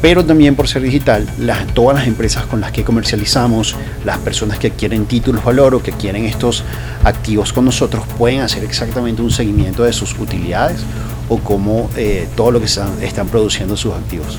pero 0.03 0.25
también 0.25 0.57
por 0.57 0.67
ser 0.67 0.83
digital, 0.83 1.29
todas 1.75 1.97
las 1.97 2.09
empresas 2.09 2.45
con 2.47 2.61
las 2.61 2.73
que 2.73 2.83
comercializamos, 2.83 3.77
las 4.05 4.19
personas 4.19 4.59
que 4.59 4.67
adquieren 4.67 5.07
títulos 5.07 5.45
valor 5.45 5.77
o 5.77 5.83
que 5.83 5.93
adquieren 5.93 6.25
estos 6.25 6.65
activos 7.05 7.53
con 7.53 7.65
nosotros, 7.65 8.05
pueden 8.19 8.41
hacer 8.41 8.65
exactamente 8.65 9.23
un 9.23 9.31
seguimiento 9.31 9.85
de 9.85 9.93
sus 9.93 10.19
utilidades 10.19 10.81
o 11.29 11.39
cómo 11.39 11.89
eh, 11.97 12.29
todo 12.35 12.51
lo 12.51 12.59
que 12.59 12.67
están, 12.67 13.01
están 13.01 13.29
produciendo 13.29 13.77
sus 13.77 13.95
activos. 13.95 14.39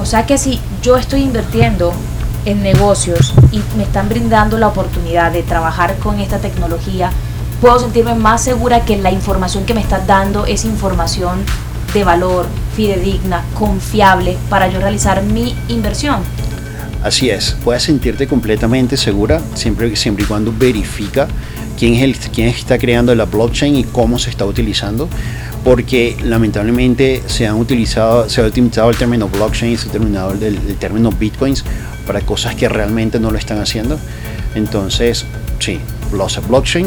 O 0.00 0.06
sea 0.06 0.24
que 0.24 0.38
si 0.38 0.58
yo 0.82 0.96
estoy 0.96 1.20
invirtiendo 1.20 1.92
en 2.46 2.62
negocios 2.62 3.34
y 3.52 3.60
me 3.76 3.82
están 3.82 4.08
brindando 4.08 4.56
la 4.56 4.68
oportunidad 4.68 5.32
de 5.32 5.42
trabajar 5.42 5.98
con 5.98 6.18
esta 6.18 6.38
tecnología, 6.38 7.12
puedo 7.60 7.78
sentirme 7.78 8.14
más 8.14 8.42
segura 8.42 8.86
que 8.86 8.96
la 8.96 9.12
información 9.12 9.66
que 9.66 9.74
me 9.74 9.82
están 9.82 10.06
dando 10.06 10.46
es 10.46 10.64
información 10.64 11.44
de 11.92 12.04
valor, 12.04 12.46
fidedigna, 12.74 13.44
confiable 13.54 14.36
para 14.48 14.68
yo 14.68 14.80
realizar 14.80 15.22
mi 15.22 15.54
inversión. 15.68 16.22
Así 17.02 17.30
es, 17.30 17.56
puedes 17.64 17.82
sentirte 17.82 18.28
completamente 18.28 18.96
segura 18.96 19.40
siempre, 19.54 19.92
y 19.92 20.24
cuando 20.24 20.54
verifica 20.56 21.26
quién 21.76 21.94
es 21.94 22.02
el 22.02 22.46
está 22.46 22.78
creando 22.78 23.12
la 23.14 23.24
blockchain 23.24 23.74
y 23.74 23.84
cómo 23.84 24.18
se 24.20 24.30
está 24.30 24.44
utilizando, 24.44 25.08
porque 25.64 26.16
lamentablemente 26.22 27.22
se 27.26 27.46
han 27.46 27.56
utilizado 27.56 28.28
se 28.28 28.40
ha 28.40 28.44
utilizado 28.44 28.90
el 28.90 28.96
término 28.96 29.28
blockchain, 29.28 29.76
se 29.76 29.88
ha 29.88 29.92
terminado 29.92 30.32
el, 30.32 30.42
el 30.44 30.76
término 30.76 31.10
bitcoins 31.10 31.64
para 32.06 32.20
cosas 32.20 32.54
que 32.54 32.68
realmente 32.68 33.18
no 33.18 33.30
lo 33.32 33.38
están 33.38 33.58
haciendo. 33.58 33.98
Entonces, 34.54 35.24
sí, 35.58 35.80
blockchain 36.46 36.86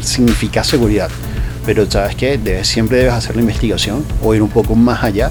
significa 0.00 0.62
seguridad 0.64 1.08
pero 1.64 1.90
sabes 1.90 2.14
que 2.16 2.38
debes, 2.38 2.68
siempre 2.68 2.98
debes 2.98 3.14
hacer 3.14 3.36
la 3.36 3.42
investigación 3.42 4.04
o 4.22 4.34
ir 4.34 4.42
un 4.42 4.50
poco 4.50 4.74
más 4.74 5.02
allá 5.02 5.30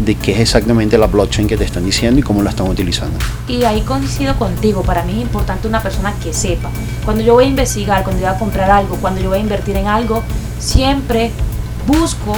de 0.00 0.14
qué 0.16 0.32
es 0.32 0.40
exactamente 0.40 0.98
la 0.98 1.06
blockchain 1.06 1.46
que 1.46 1.56
te 1.56 1.64
están 1.64 1.84
diciendo 1.84 2.20
y 2.20 2.22
cómo 2.22 2.42
la 2.42 2.50
están 2.50 2.68
utilizando. 2.68 3.16
Y 3.46 3.64
ahí 3.64 3.82
coincido 3.82 4.36
contigo, 4.36 4.82
para 4.82 5.04
mí 5.04 5.12
es 5.12 5.22
importante 5.22 5.68
una 5.68 5.82
persona 5.82 6.12
que 6.22 6.32
sepa. 6.32 6.70
Cuando 7.04 7.22
yo 7.22 7.34
voy 7.34 7.44
a 7.44 7.48
investigar, 7.48 8.02
cuando 8.02 8.22
yo 8.22 8.28
voy 8.28 8.36
a 8.36 8.38
comprar 8.38 8.70
algo, 8.70 8.96
cuando 8.96 9.20
yo 9.20 9.28
voy 9.28 9.38
a 9.38 9.42
invertir 9.42 9.76
en 9.76 9.86
algo, 9.86 10.22
siempre 10.58 11.30
busco 11.86 12.34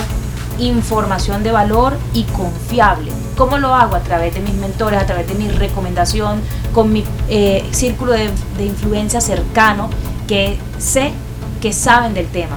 información 0.58 1.42
de 1.42 1.52
valor 1.52 1.96
y 2.14 2.24
confiable. 2.24 3.10
¿Cómo 3.36 3.58
lo 3.58 3.74
hago? 3.74 3.96
A 3.96 4.00
través 4.00 4.34
de 4.34 4.40
mis 4.40 4.54
mentores, 4.54 5.00
a 5.00 5.06
través 5.06 5.28
de 5.28 5.34
mi 5.34 5.48
recomendación, 5.48 6.40
con 6.72 6.92
mi 6.92 7.04
eh, 7.28 7.64
círculo 7.72 8.12
de, 8.12 8.30
de 8.56 8.64
influencia 8.64 9.20
cercano 9.20 9.90
que 10.26 10.58
sé 10.78 11.12
que 11.60 11.72
saben 11.72 12.14
del 12.14 12.26
tema. 12.26 12.56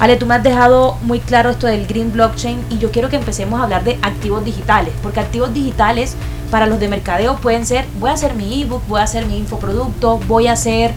Ale, 0.00 0.16
tú 0.16 0.24
me 0.24 0.34
has 0.34 0.42
dejado 0.42 0.96
muy 1.02 1.20
claro 1.20 1.50
esto 1.50 1.66
del 1.66 1.86
Green 1.86 2.10
Blockchain 2.10 2.58
y 2.70 2.78
yo 2.78 2.90
quiero 2.90 3.10
que 3.10 3.16
empecemos 3.16 3.60
a 3.60 3.64
hablar 3.64 3.84
de 3.84 3.98
activos 4.00 4.42
digitales, 4.42 4.94
porque 5.02 5.20
activos 5.20 5.52
digitales 5.52 6.16
para 6.50 6.66
los 6.66 6.80
de 6.80 6.88
mercadeo 6.88 7.36
pueden 7.36 7.66
ser, 7.66 7.84
voy 7.98 8.08
a 8.08 8.14
hacer 8.14 8.34
mi 8.34 8.62
ebook, 8.62 8.82
voy 8.88 9.00
a 9.00 9.04
hacer 9.04 9.26
mi 9.26 9.36
infoproducto, 9.36 10.18
voy 10.26 10.46
a 10.46 10.52
hacer 10.52 10.92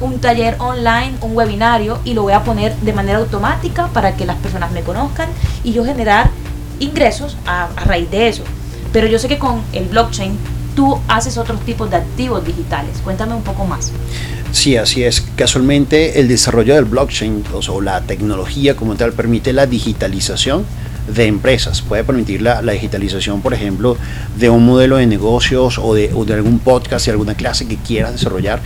un 0.00 0.20
taller 0.20 0.56
online, 0.58 1.12
un 1.20 1.36
webinario 1.36 1.98
y 2.02 2.14
lo 2.14 2.22
voy 2.22 2.32
a 2.32 2.42
poner 2.44 2.74
de 2.76 2.94
manera 2.94 3.18
automática 3.18 3.88
para 3.88 4.16
que 4.16 4.24
las 4.24 4.36
personas 4.36 4.72
me 4.72 4.80
conozcan 4.80 5.28
y 5.62 5.74
yo 5.74 5.84
generar 5.84 6.30
ingresos 6.80 7.36
a, 7.44 7.68
a 7.76 7.84
raíz 7.84 8.10
de 8.10 8.28
eso. 8.28 8.42
Pero 8.90 9.06
yo 9.06 9.18
sé 9.18 9.28
que 9.28 9.38
con 9.38 9.60
el 9.74 9.84
blockchain 9.84 10.38
tú 10.74 10.98
haces 11.08 11.36
otros 11.36 11.60
tipos 11.60 11.90
de 11.90 11.98
activos 11.98 12.42
digitales. 12.42 12.96
Cuéntame 13.04 13.34
un 13.34 13.42
poco 13.42 13.66
más. 13.66 13.92
Sí, 14.54 14.76
así 14.76 15.02
es. 15.02 15.20
Casualmente 15.36 16.20
el 16.20 16.28
desarrollo 16.28 16.76
del 16.76 16.84
blockchain 16.84 17.42
o 17.68 17.80
la 17.80 18.00
tecnología 18.02 18.76
como 18.76 18.94
tal 18.94 19.12
permite 19.12 19.52
la 19.52 19.66
digitalización 19.66 20.64
de 21.12 21.26
empresas. 21.26 21.82
Puede 21.82 22.04
permitir 22.04 22.40
la, 22.40 22.62
digitalización, 22.62 23.42
por 23.42 23.52
ejemplo, 23.52 23.96
de 24.38 24.50
un 24.50 24.64
modelo 24.64 24.96
de 24.96 25.08
negocios 25.08 25.76
o 25.78 25.92
de, 25.92 26.08
algún 26.32 26.60
podcast 26.60 27.08
y 27.08 27.10
alguna 27.10 27.34
clase 27.34 27.66
que 27.66 27.76
quieras 27.76 28.12
desarrollar. 28.12 28.60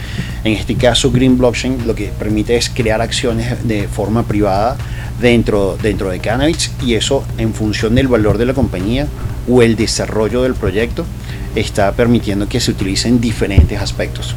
En 0.45 0.53
este 0.53 0.75
caso, 0.75 1.11
Green 1.11 1.39
Blockchain 1.39 1.87
lo 1.87 1.95
que 1.95 2.09
permite 2.09 2.59
es 2.59 2.69
crear 2.69 3.01
acciones 3.01 3.67
de 3.67 3.89
forma 3.89 4.25
privada 4.25 4.77
dentro, 5.23 5.79
dentro 5.83 6.11
de 6.11 6.21
Cannabis 6.21 6.71
y 6.85 6.95
eso 6.95 7.25
en 7.39 7.55
función 7.55 7.95
del 7.95 8.09
valor 8.09 8.37
de 8.37 8.45
la 8.45 8.53
compañía 8.53 9.07
o 9.49 9.63
el 9.63 9.75
desarrollo 9.75 10.43
del 10.43 10.55
proyecto 10.55 11.07
está 11.55 11.93
permitiendo 11.93 12.47
que 12.47 12.61
se 12.61 12.73
utilicen 12.73 13.23
diferentes 13.23 13.81
aspectos. 13.81 14.37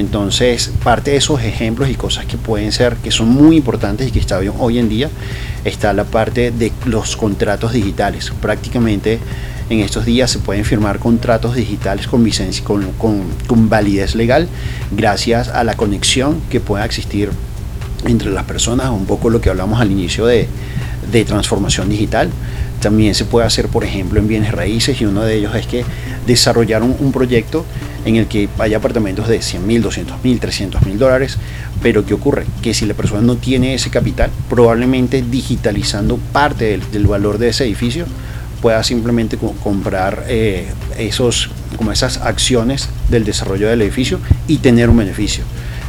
Entonces, 0.00 0.72
parte 0.82 1.12
de 1.12 1.18
esos 1.18 1.42
ejemplos 1.42 1.88
y 1.90 1.94
cosas 1.94 2.24
que 2.24 2.36
pueden 2.36 2.72
ser, 2.72 2.96
que 2.96 3.10
son 3.10 3.28
muy 3.28 3.56
importantes 3.56 4.08
y 4.08 4.10
que 4.10 4.18
está 4.18 4.38
bien 4.38 4.54
hoy 4.58 4.78
en 4.78 4.88
día, 4.88 5.10
está 5.64 5.92
la 5.92 6.04
parte 6.04 6.50
de 6.50 6.72
los 6.86 7.16
contratos 7.16 7.72
digitales. 7.72 8.32
Prácticamente 8.40 9.20
en 9.70 9.80
estos 9.80 10.04
días 10.04 10.30
se 10.30 10.40
pueden 10.40 10.64
firmar 10.64 10.98
contratos 10.98 11.54
digitales 11.54 12.08
con, 12.08 13.68
validez 13.68 14.16
legal 14.16 14.48
gracias 14.90 15.48
a 15.48 15.62
la 15.62 15.74
conexión 15.74 16.40
que 16.50 16.58
pueda 16.58 16.84
existir 16.84 17.30
entre 18.04 18.30
las 18.30 18.44
personas, 18.44 18.90
un 18.90 19.06
poco 19.06 19.30
lo 19.30 19.40
que 19.40 19.48
hablamos 19.48 19.80
al 19.80 19.92
inicio 19.92 20.26
de, 20.26 20.48
transformación 21.26 21.88
digital. 21.88 22.30
También 22.80 23.14
se 23.14 23.24
puede 23.24 23.46
hacer, 23.46 23.68
por 23.68 23.84
ejemplo, 23.84 24.18
en 24.18 24.26
bienes 24.26 24.52
raíces 24.52 25.00
y 25.00 25.04
uno 25.04 25.22
de 25.22 25.36
ellos 25.36 25.54
es 25.54 25.66
que 25.66 25.84
desarrollar 26.26 26.82
un, 26.82 27.12
proyecto 27.12 27.64
en 28.04 28.16
el 28.16 28.26
que 28.26 28.48
haya 28.58 28.78
apartamentos 28.78 29.28
de 29.28 29.42
100 29.42 29.66
mil, 29.66 29.82
200 29.82 30.22
mil, 30.22 30.40
300 30.40 30.82
mil 30.86 30.98
dólares, 30.98 31.36
pero 31.82 32.04
¿qué 32.04 32.14
ocurre? 32.14 32.46
Que 32.62 32.74
si 32.74 32.86
la 32.86 32.94
persona 32.94 33.20
no 33.20 33.36
tiene 33.36 33.74
ese 33.74 33.90
capital, 33.90 34.30
probablemente 34.48 35.22
digitalizando 35.22 36.16
parte 36.16 36.78
del, 36.92 37.06
valor 37.06 37.38
de 37.38 37.48
ese 37.48 37.64
edificio, 37.64 38.06
pueda 38.60 38.82
simplemente 38.82 39.38
comprar 39.38 40.24
eh, 40.28 40.68
esos, 40.98 41.50
como 41.76 41.92
esas 41.92 42.18
acciones 42.18 42.88
del 43.08 43.24
desarrollo 43.24 43.68
del 43.68 43.82
edificio 43.82 44.20
y 44.46 44.58
tener 44.58 44.90
un 44.90 44.98
beneficio. 44.98 45.44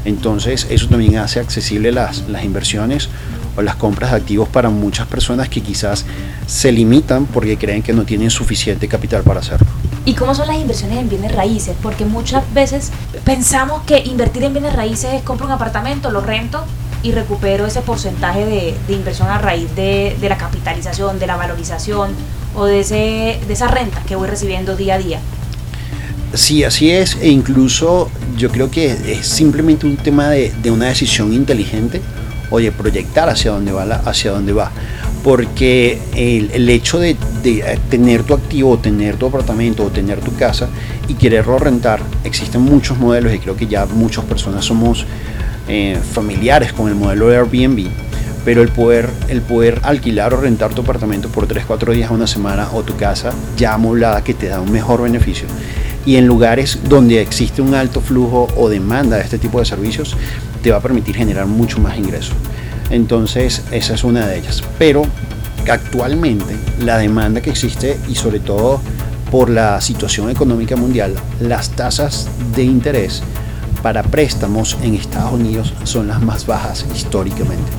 Entonces 0.06 0.68
eso 0.70 0.88
también 0.88 1.18
hace 1.18 1.39
accesible 1.39 1.91
las 1.91 2.24
inversiones 2.44 3.10
o 3.56 3.62
las 3.62 3.75
compras 3.75 4.12
de 4.12 4.18
activos 4.18 4.50
para 4.50 4.70
muchas 4.70 5.08
personas 5.08 5.50
que 5.50 5.62
quizás 5.62 6.06
se 6.48 6.72
limitan 6.72 7.25
porque 7.25 7.58
creen 7.58 7.84
que 7.84 7.94
no 7.94 8.03
tienen 8.03 8.30
suficiente 8.30 8.88
capital 8.88 9.24
para 9.24 9.41
hacerlo. 9.41 9.68
¿Y 10.03 10.15
cómo 10.15 10.34
son 10.34 10.48
las 10.48 10.58
inversiones 10.58 10.98
en 10.98 11.10
bienes 11.10 11.34
raíces? 11.34 11.75
Porque 11.81 12.05
muchas 12.05 12.43
veces 12.53 12.91
pensamos 13.24 13.84
que 13.84 14.00
invertir 14.00 14.43
en 14.43 14.53
bienes 14.53 14.74
raíces 14.74 15.13
es 15.13 15.22
compro 15.22 15.46
un 15.46 15.51
apartamento, 15.51 16.10
lo 16.10 16.22
rento 16.22 16.63
y 17.03 17.12
recupero 17.12 17.67
ese 17.67 17.81
porcentaje 17.81 18.46
de, 18.46 18.93
inversión 18.93 19.27
a 19.27 19.38
raíz 19.38 19.74
de, 19.75 20.15
de, 20.20 20.29
la 20.29 20.38
capitalización, 20.38 21.20
de 21.20 21.27
la 21.27 21.36
valorización 21.36 22.12
o 22.55 22.65
de, 22.65 22.79
ese, 22.79 23.39
de 23.46 23.53
esa 23.53 23.67
renta 23.67 24.01
que 24.08 24.15
voy 24.15 24.27
recibiendo 24.27 24.75
día 24.75 24.96
a 24.96 24.98
día. 24.98 25.20
Sí, 26.34 26.63
así 26.63 26.91
es, 26.91 27.17
e 27.22 27.29
incluso 27.29 28.10
yo 28.38 28.50
creo 28.50 28.72
que 28.72 28.91
es 28.91 29.27
simplemente 29.27 29.86
un 29.86 29.98
tema 29.98 30.29
de, 30.29 30.51
de 30.62 30.72
una 30.72 30.86
decisión 30.86 31.34
inteligente 31.34 32.01
oye, 32.51 32.72
proyectar 32.72 33.29
hacia 33.29 33.51
dónde 33.51 33.72
va, 33.72 33.84
hacia 33.84 34.31
dónde 34.31 34.53
va. 34.53 34.72
Porque 35.24 36.00
el, 36.16 36.70
hecho 36.70 37.00
de, 37.00 37.16
tener 37.90 38.24
tu 38.24 38.34
activo, 38.34 38.78
tener 38.80 39.18
tu 39.18 39.28
apartamento 39.28 39.86
o 39.86 39.90
tener 39.90 40.20
tu 40.20 40.36
casa 40.36 40.70
y 41.08 41.13
quererlo 41.13 41.60
rentar, 41.60 42.01
existen 42.24 42.62
muchos 42.62 42.98
modelos 42.98 43.34
y 43.34 43.40
creo 43.40 43.56
que 43.56 43.68
ya 43.68 43.86
muchas 43.86 44.25
personas 44.25 44.66
somos 44.66 45.06
eh, 45.68 45.98
familiares 46.13 46.74
con 46.74 46.90
el 46.90 46.96
modelo 46.96 47.30
de 47.30 47.38
Airbnb 47.38 47.90
pero 48.44 48.62
el 48.62 48.70
poder, 48.70 49.10
el 49.30 49.42
poder 49.42 49.80
alquilar 49.84 50.34
o 50.34 50.42
rentar 50.42 50.74
tu 50.74 50.82
apartamento 50.82 51.30
por 51.30 51.48
3, 51.48 51.66
4 51.66 51.94
días 51.94 52.10
a 52.10 52.13
una 52.13 52.28
semana 52.28 52.68
o 52.74 52.84
tu 52.84 52.96
casa 52.96 53.32
ya 53.58 53.74
amoblada 53.74 54.24
que 54.24 54.34
te 54.34 54.48
da 54.48 54.60
un 54.62 54.72
mejor 54.72 55.04
beneficio. 55.04 55.48
Y 56.06 56.16
en 56.16 56.25
lugares 56.25 56.80
donde 56.84 57.22
existe 57.22 57.62
un 57.62 57.75
alto 57.75 58.01
flujo 58.01 58.48
o 58.58 58.70
demanda 58.70 59.18
de 59.18 59.24
este 59.24 59.38
tipo 59.38 59.60
de 59.60 59.66
servicios, 59.66 60.18
te 60.63 60.72
va 60.72 60.78
a 60.78 60.82
permitir 60.82 61.16
generar 61.16 61.46
mucho 61.46 61.80
más 61.80 61.98
ingresos. 61.98 62.36
Entonces, 62.91 63.63
esa 63.71 63.93
es 63.95 64.03
una 64.03 64.27
de 64.27 64.38
ellas. 64.38 64.63
Pero 64.77 65.03
actualmente 65.69 66.55
la 66.79 66.98
demanda 66.98 67.41
que 67.41 67.50
existe 67.50 67.98
y 68.10 68.15
sobre 68.15 68.39
todo 68.39 68.81
por 69.31 69.50
la 69.50 69.79
situación 69.79 70.29
económica 70.29 70.75
mundial, 70.75 71.15
las 71.39 71.69
tasas 71.69 72.27
de 72.53 72.63
interés 72.63 73.24
para 73.81 74.03
préstamos 74.03 74.77
en 74.83 74.95
Estados 74.95 75.31
Unidos 75.31 75.74
son 75.86 76.07
las 76.07 76.21
más 76.21 76.45
bajas 76.45 76.86
históricamente. 76.93 77.71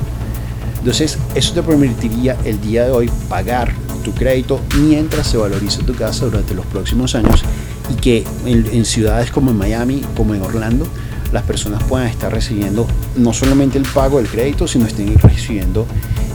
Entonces, 0.79 1.17
eso 1.35 1.53
te 1.53 1.63
permitiría 1.63 2.35
el 2.43 2.59
día 2.59 2.85
de 2.85 2.91
hoy 2.91 3.11
pagar 3.29 3.71
tu 4.03 4.11
crédito 4.13 4.59
mientras 4.79 5.27
se 5.27 5.37
valoriza 5.37 5.85
tu 5.85 5.95
casa 5.95 6.25
durante 6.25 6.53
los 6.53 6.65
próximos 6.65 7.15
años 7.15 7.43
y 7.89 7.93
que 7.93 8.25
en, 8.45 8.65
en 8.65 8.83
ciudades 8.83 9.31
como 9.31 9.51
en 9.51 9.57
Miami, 9.57 10.01
como 10.17 10.35
en 10.35 10.41
Orlando, 10.41 10.85
las 11.33 11.43
personas 11.43 11.83
puedan 11.83 12.07
estar 12.07 12.31
recibiendo 12.31 12.87
no 13.15 13.33
solamente 13.33 13.79
el 13.79 13.85
pago 13.85 14.17
del 14.17 14.27
crédito, 14.27 14.67
sino 14.67 14.85
estén 14.85 15.17
recibiendo 15.17 15.87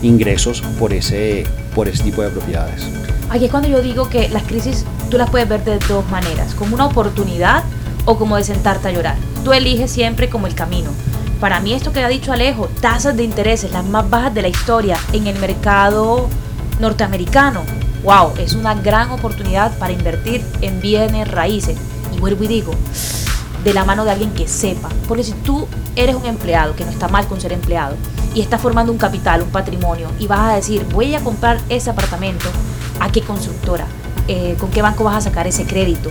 ingresos 0.03 0.61
por 0.79 0.93
ese, 0.93 1.47
por 1.75 1.89
ese 1.89 2.03
tipo 2.03 2.21
de 2.23 2.31
propiedades. 2.31 2.83
Aquí 3.31 3.45
es 3.45 3.51
cuando 3.51 3.69
yo 3.69 3.81
digo 3.81 4.09
que 4.09 4.29
las 4.29 4.43
crisis 4.43 4.85
tú 5.09 5.17
las 5.17 5.31
puedes 5.31 5.49
ver 5.49 5.65
de 5.65 5.79
dos 5.87 6.09
maneras, 6.11 6.55
como 6.55 6.75
una 6.75 6.87
oportunidad 6.87 7.63
o 8.05 8.19
como 8.19 8.37
de 8.37 8.45
sentarte 8.45 8.89
a 8.89 8.93
llorar. 8.93 9.17
Tú 9.45 9.53
eliges 9.53 9.91
siempre 9.91 10.29
como 10.29 10.47
el 10.49 10.55
camino. 10.55 10.91
Para 11.41 11.61
mí 11.61 11.73
esto 11.73 11.93
que 11.93 12.03
ha 12.03 12.09
dicho 12.09 12.33
Alejo, 12.33 12.69
tasas 12.81 13.17
de 13.17 13.23
intereses 13.23 13.71
las 13.71 13.85
más 13.85 14.11
bajas 14.11 14.35
de 14.35 14.43
la 14.43 14.49
historia 14.49 14.99
en 15.13 15.29
el 15.29 15.39
mercado 15.39 16.29
norteamericano. 16.81 17.63
Wow, 18.03 18.33
es 18.39 18.55
una 18.55 18.75
gran 18.75 19.11
oportunidad 19.11 19.77
para 19.79 19.93
invertir 19.93 20.43
en 20.61 20.81
bienes 20.81 21.29
raíces. 21.29 21.77
Y 22.17 22.19
vuelvo 22.19 22.45
y 22.45 22.49
digo, 22.49 22.73
de 23.65 23.75
la 23.75 23.85
mano 23.85 24.05
de 24.05 24.13
alguien 24.13 24.33
que 24.33 24.49
sepa. 24.49 24.89
Porque 25.07 25.25
si 25.25 25.33
tú 25.33 25.67
eres 25.97 26.15
un 26.15 26.27
empleado, 26.27 26.75
que 26.77 26.85
no 26.85 26.91
está 26.91 27.09
mal 27.09 27.27
con 27.27 27.41
ser 27.41 27.53
empleado, 27.53 27.97
y 28.35 28.41
estás 28.41 28.61
formando 28.61 28.93
un 28.93 28.99
capital, 28.99 29.43
un 29.43 29.51
patrimonio, 29.51 30.09
y 30.19 30.27
vas 30.27 30.41
a 30.41 30.55
decir, 30.55 30.87
voy 30.93 31.15
a 31.15 31.21
comprar 31.21 31.59
ese 31.69 31.91
apartamento, 31.91 32.47
¿a 33.01 33.11
qué 33.11 33.23
constructora? 33.23 33.87
Eh, 34.29 34.57
¿Con 34.59 34.71
qué 34.71 34.83
banco 34.83 35.05
vas 35.05 35.17
a 35.17 35.21
sacar 35.23 35.47
ese 35.47 35.65
crédito? 35.65 36.11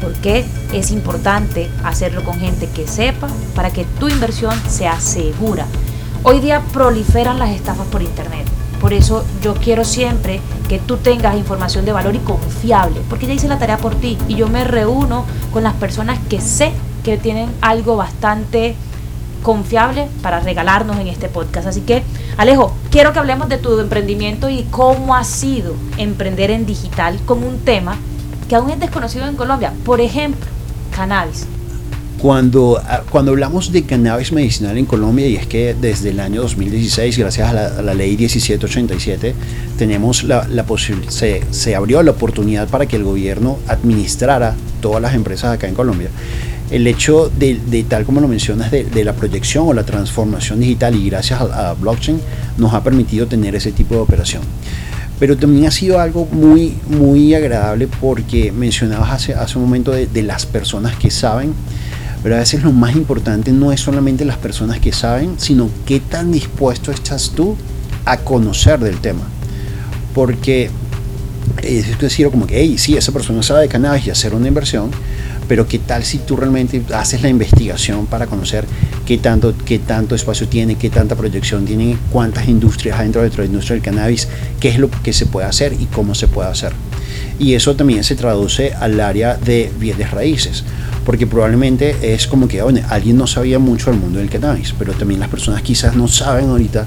Porque 0.00 0.44
es 0.72 0.90
importante 0.90 1.70
hacerlo 1.84 2.22
con 2.24 2.38
gente 2.38 2.68
que 2.68 2.86
sepa 2.86 3.28
para 3.54 3.70
que 3.70 3.84
tu 3.98 4.08
inversión 4.08 4.54
sea 4.68 5.00
segura. 5.00 5.66
Hoy 6.22 6.40
día 6.40 6.62
proliferan 6.72 7.38
las 7.38 7.50
estafas 7.50 7.86
por 7.88 8.02
internet. 8.02 8.46
Por 8.80 8.92
eso 8.92 9.24
yo 9.42 9.54
quiero 9.54 9.84
siempre 9.84 10.40
que 10.68 10.78
tú 10.78 10.98
tengas 10.98 11.36
información 11.36 11.84
de 11.84 11.92
valor 11.92 12.14
y 12.14 12.18
confiable, 12.18 13.00
porque 13.08 13.26
ya 13.26 13.32
hice 13.32 13.48
la 13.48 13.58
tarea 13.58 13.78
por 13.78 13.94
ti 13.94 14.18
y 14.28 14.34
yo 14.34 14.48
me 14.48 14.64
reúno 14.64 15.24
con 15.52 15.62
las 15.62 15.74
personas 15.74 16.18
que 16.28 16.40
sé 16.40 16.72
que 17.06 17.16
tienen 17.16 17.48
algo 17.60 17.96
bastante 17.96 18.74
confiable 19.44 20.08
para 20.22 20.40
regalarnos 20.40 20.98
en 20.98 21.06
este 21.06 21.28
podcast. 21.28 21.68
Así 21.68 21.82
que, 21.82 22.02
Alejo, 22.36 22.74
quiero 22.90 23.12
que 23.12 23.20
hablemos 23.20 23.48
de 23.48 23.58
tu 23.58 23.78
emprendimiento 23.78 24.50
y 24.50 24.64
cómo 24.72 25.14
ha 25.14 25.22
sido 25.22 25.74
emprender 25.98 26.50
en 26.50 26.66
digital 26.66 27.20
con 27.24 27.44
un 27.44 27.60
tema 27.60 27.96
que 28.48 28.56
aún 28.56 28.70
es 28.70 28.80
desconocido 28.80 29.28
en 29.28 29.36
Colombia. 29.36 29.72
Por 29.84 30.00
ejemplo, 30.00 30.44
cannabis. 30.96 31.46
Cuando, 32.20 32.82
ah, 32.84 33.02
cuando 33.08 33.30
hablamos 33.30 33.70
de 33.70 33.84
cannabis 33.84 34.32
medicinal 34.32 34.76
en 34.76 34.86
Colombia, 34.86 35.28
y 35.28 35.36
es 35.36 35.46
que 35.46 35.76
desde 35.80 36.10
el 36.10 36.18
año 36.18 36.42
2016, 36.42 37.18
gracias 37.18 37.48
a 37.48 37.82
la, 37.82 37.94
ley 37.94 38.16
1787, 38.16 39.32
tenemos 39.78 40.24
la, 40.24 40.48
la 40.48 40.64
se, 41.08 41.42
se 41.52 41.76
abrió 41.76 42.02
la 42.02 42.10
oportunidad 42.10 42.66
para 42.68 42.86
que 42.86 42.96
el 42.96 43.04
gobierno 43.04 43.58
administrara 43.68 44.56
todas 44.80 45.00
las 45.00 45.14
empresas 45.14 45.54
acá 45.54 45.68
en 45.68 45.74
Colombia 45.74 46.08
el 46.70 46.86
hecho 46.86 47.30
de, 47.30 47.84
tal 47.88 48.04
como 48.04 48.20
lo 48.20 48.28
mencionas, 48.28 48.70
de, 48.70 49.04
la 49.04 49.12
proyección 49.12 49.68
o 49.68 49.72
la 49.72 49.84
transformación 49.84 50.60
digital 50.60 50.94
y 50.96 51.08
gracias 51.08 51.40
a, 51.40 51.74
blockchain 51.74 52.20
nos 52.58 52.74
ha 52.74 52.82
permitido 52.82 53.26
tener 53.26 53.54
ese 53.54 53.72
tipo 53.72 53.94
de 53.94 54.00
operación. 54.00 54.42
Pero 55.18 55.36
también 55.36 55.66
ha 55.66 55.70
sido 55.70 55.98
algo 55.98 56.26
muy, 56.26 56.76
muy 56.88 57.34
agradable 57.34 57.88
porque 58.00 58.52
mencionabas 58.52 59.10
hace, 59.10 59.34
hace 59.34 59.58
un 59.58 59.64
momento 59.64 59.92
de, 59.92 60.22
las 60.22 60.44
personas 60.44 60.96
que 60.96 61.10
saben, 61.10 61.54
pero 62.22 62.34
a 62.34 62.38
veces 62.40 62.62
lo 62.62 62.72
más 62.72 62.96
importante 62.96 63.52
no 63.52 63.72
es 63.72 63.80
solamente 63.80 64.24
las 64.24 64.36
personas 64.36 64.80
que 64.80 64.92
saben, 64.92 65.36
sino 65.38 65.70
qué 65.86 66.00
tan 66.00 66.32
dispuesto 66.32 66.90
estás 66.90 67.30
tú 67.30 67.56
a 68.04 68.18
conocer 68.18 68.80
del 68.80 68.98
tema. 68.98 69.22
Porque 70.12 70.70
es 71.62 71.98
decir, 71.98 72.28
como 72.30 72.46
que, 72.46 72.60
hey, 72.60 72.76
sí, 72.78 72.96
esa 72.96 73.12
persona 73.12 73.42
sabe 73.42 73.62
de 73.62 73.68
cannabis 73.68 74.06
y 74.06 74.10
hacer 74.10 74.34
una 74.34 74.48
inversión, 74.48 74.90
pero 75.48 75.66
qué 75.66 75.78
tal 75.78 76.04
si 76.04 76.18
tú 76.18 76.36
realmente 76.36 76.82
haces 76.94 77.22
la 77.22 77.28
investigación 77.28 78.06
para 78.06 78.26
conocer 78.26 78.66
qué 79.04 79.18
tanto, 79.18 79.54
qué 79.64 79.78
tanto 79.78 80.14
espacio 80.14 80.48
tiene, 80.48 80.76
qué 80.76 80.90
tanta 80.90 81.14
proyección 81.14 81.64
tiene, 81.64 81.96
cuántas 82.10 82.48
industrias 82.48 82.98
hay 82.98 83.06
dentro, 83.06 83.22
de 83.22 83.30
la 83.38 83.44
industria 83.44 83.74
del 83.74 83.82
cannabis, 83.82 84.28
qué 84.60 84.68
es 84.68 84.78
lo 84.78 84.90
que 84.90 85.12
se 85.12 85.26
puede 85.26 85.46
hacer 85.46 85.72
y 85.74 85.86
cómo 85.86 86.14
se 86.14 86.28
puede 86.28 86.48
hacer. 86.48 86.72
Y 87.38 87.54
eso 87.54 87.76
también 87.76 88.02
se 88.02 88.16
traduce 88.16 88.72
al 88.74 88.98
área 89.00 89.36
de 89.36 89.70
bienes 89.78 90.10
raíces, 90.10 90.64
porque 91.04 91.26
probablemente 91.26 92.14
es 92.14 92.26
como 92.26 92.48
que 92.48 92.60
alguien 92.60 93.16
no 93.16 93.26
sabía 93.26 93.58
mucho 93.58 93.90
del 93.90 94.00
mundo 94.00 94.18
del 94.18 94.30
cannabis, 94.30 94.74
pero 94.78 94.92
también 94.94 95.20
las 95.20 95.28
personas 95.28 95.62
quizás 95.62 95.94
no 95.94 96.08
saben 96.08 96.48
ahorita 96.48 96.86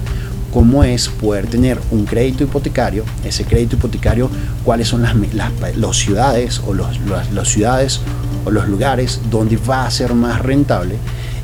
cómo 0.52 0.82
es 0.84 1.08
poder 1.08 1.46
tener 1.46 1.78
un 1.90 2.04
crédito 2.04 2.44
hipotecario, 2.44 3.04
ese 3.24 3.44
crédito 3.44 3.76
hipotecario, 3.76 4.28
cuáles 4.64 4.88
son 4.88 5.02
las, 5.02 5.14
las, 5.76 5.96
ciudades 5.96 6.60
o 6.66 6.74
los, 6.74 6.98
las 7.32 7.48
ciudades 7.48 8.00
o 8.44 8.50
los 8.50 8.68
lugares 8.68 9.20
donde 9.30 9.56
va 9.56 9.86
a 9.86 9.90
ser 9.90 10.14
más 10.14 10.40
rentable 10.40 10.96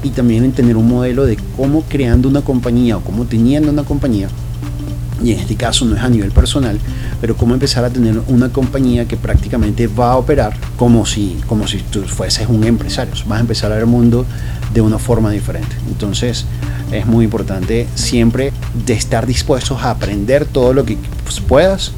y 0.03 0.11
también 0.11 0.45
en 0.45 0.53
tener 0.53 0.77
un 0.77 0.89
modelo 0.89 1.25
de 1.25 1.37
cómo 1.57 1.83
creando 1.89 2.29
una 2.29 2.43
compañía 2.43 2.97
o 2.97 3.01
cómo 3.01 3.25
teniendo 3.25 3.71
una 3.71 3.85
compañía 3.85 4.29
y 5.23 5.33
en 5.33 5.41
este 5.41 5.57
caso 5.57 5.85
no 5.85 5.97
es 5.97 6.03
a 6.03 6.09
nivel 6.09 6.31
personal, 6.31 6.79
pero 7.21 7.37
cómo 7.37 7.55
empezar 7.55 7.85
a 7.85 7.91
tener 7.91 8.21
una 8.29 8.51
compañía 8.51 9.07
que 9.07 9.17
prácticamente 9.17 9.87
va 9.87 10.13
a 10.13 10.17
operar 10.17 10.55
como 10.77 11.07
si, 11.07 11.39
como 11.47 11.67
si 11.67 11.79
tú 11.79 12.03
fueses 12.03 12.49
un 12.49 12.65
empresario, 12.65 13.15
vas 13.27 13.39
a 13.39 13.41
empezar 13.41 13.73
a 13.73 13.77
ver 13.77 13.85
el 13.85 13.91
mundo 13.91 14.27
de 14.75 14.81
una 14.81 14.99
forma 14.99 15.31
diferente. 15.31 15.75
Entonces 15.89 16.45
es 16.93 17.07
muy 17.07 17.25
importante 17.25 17.87
siempre 17.95 18.53
de 18.85 18.93
estar 18.93 19.27
dispuestos 19.27 19.83
a 19.83 19.91
aprender 19.91 20.45
todo 20.45 20.73
lo 20.73 20.85
que 20.85 20.99
puedas 21.49 21.93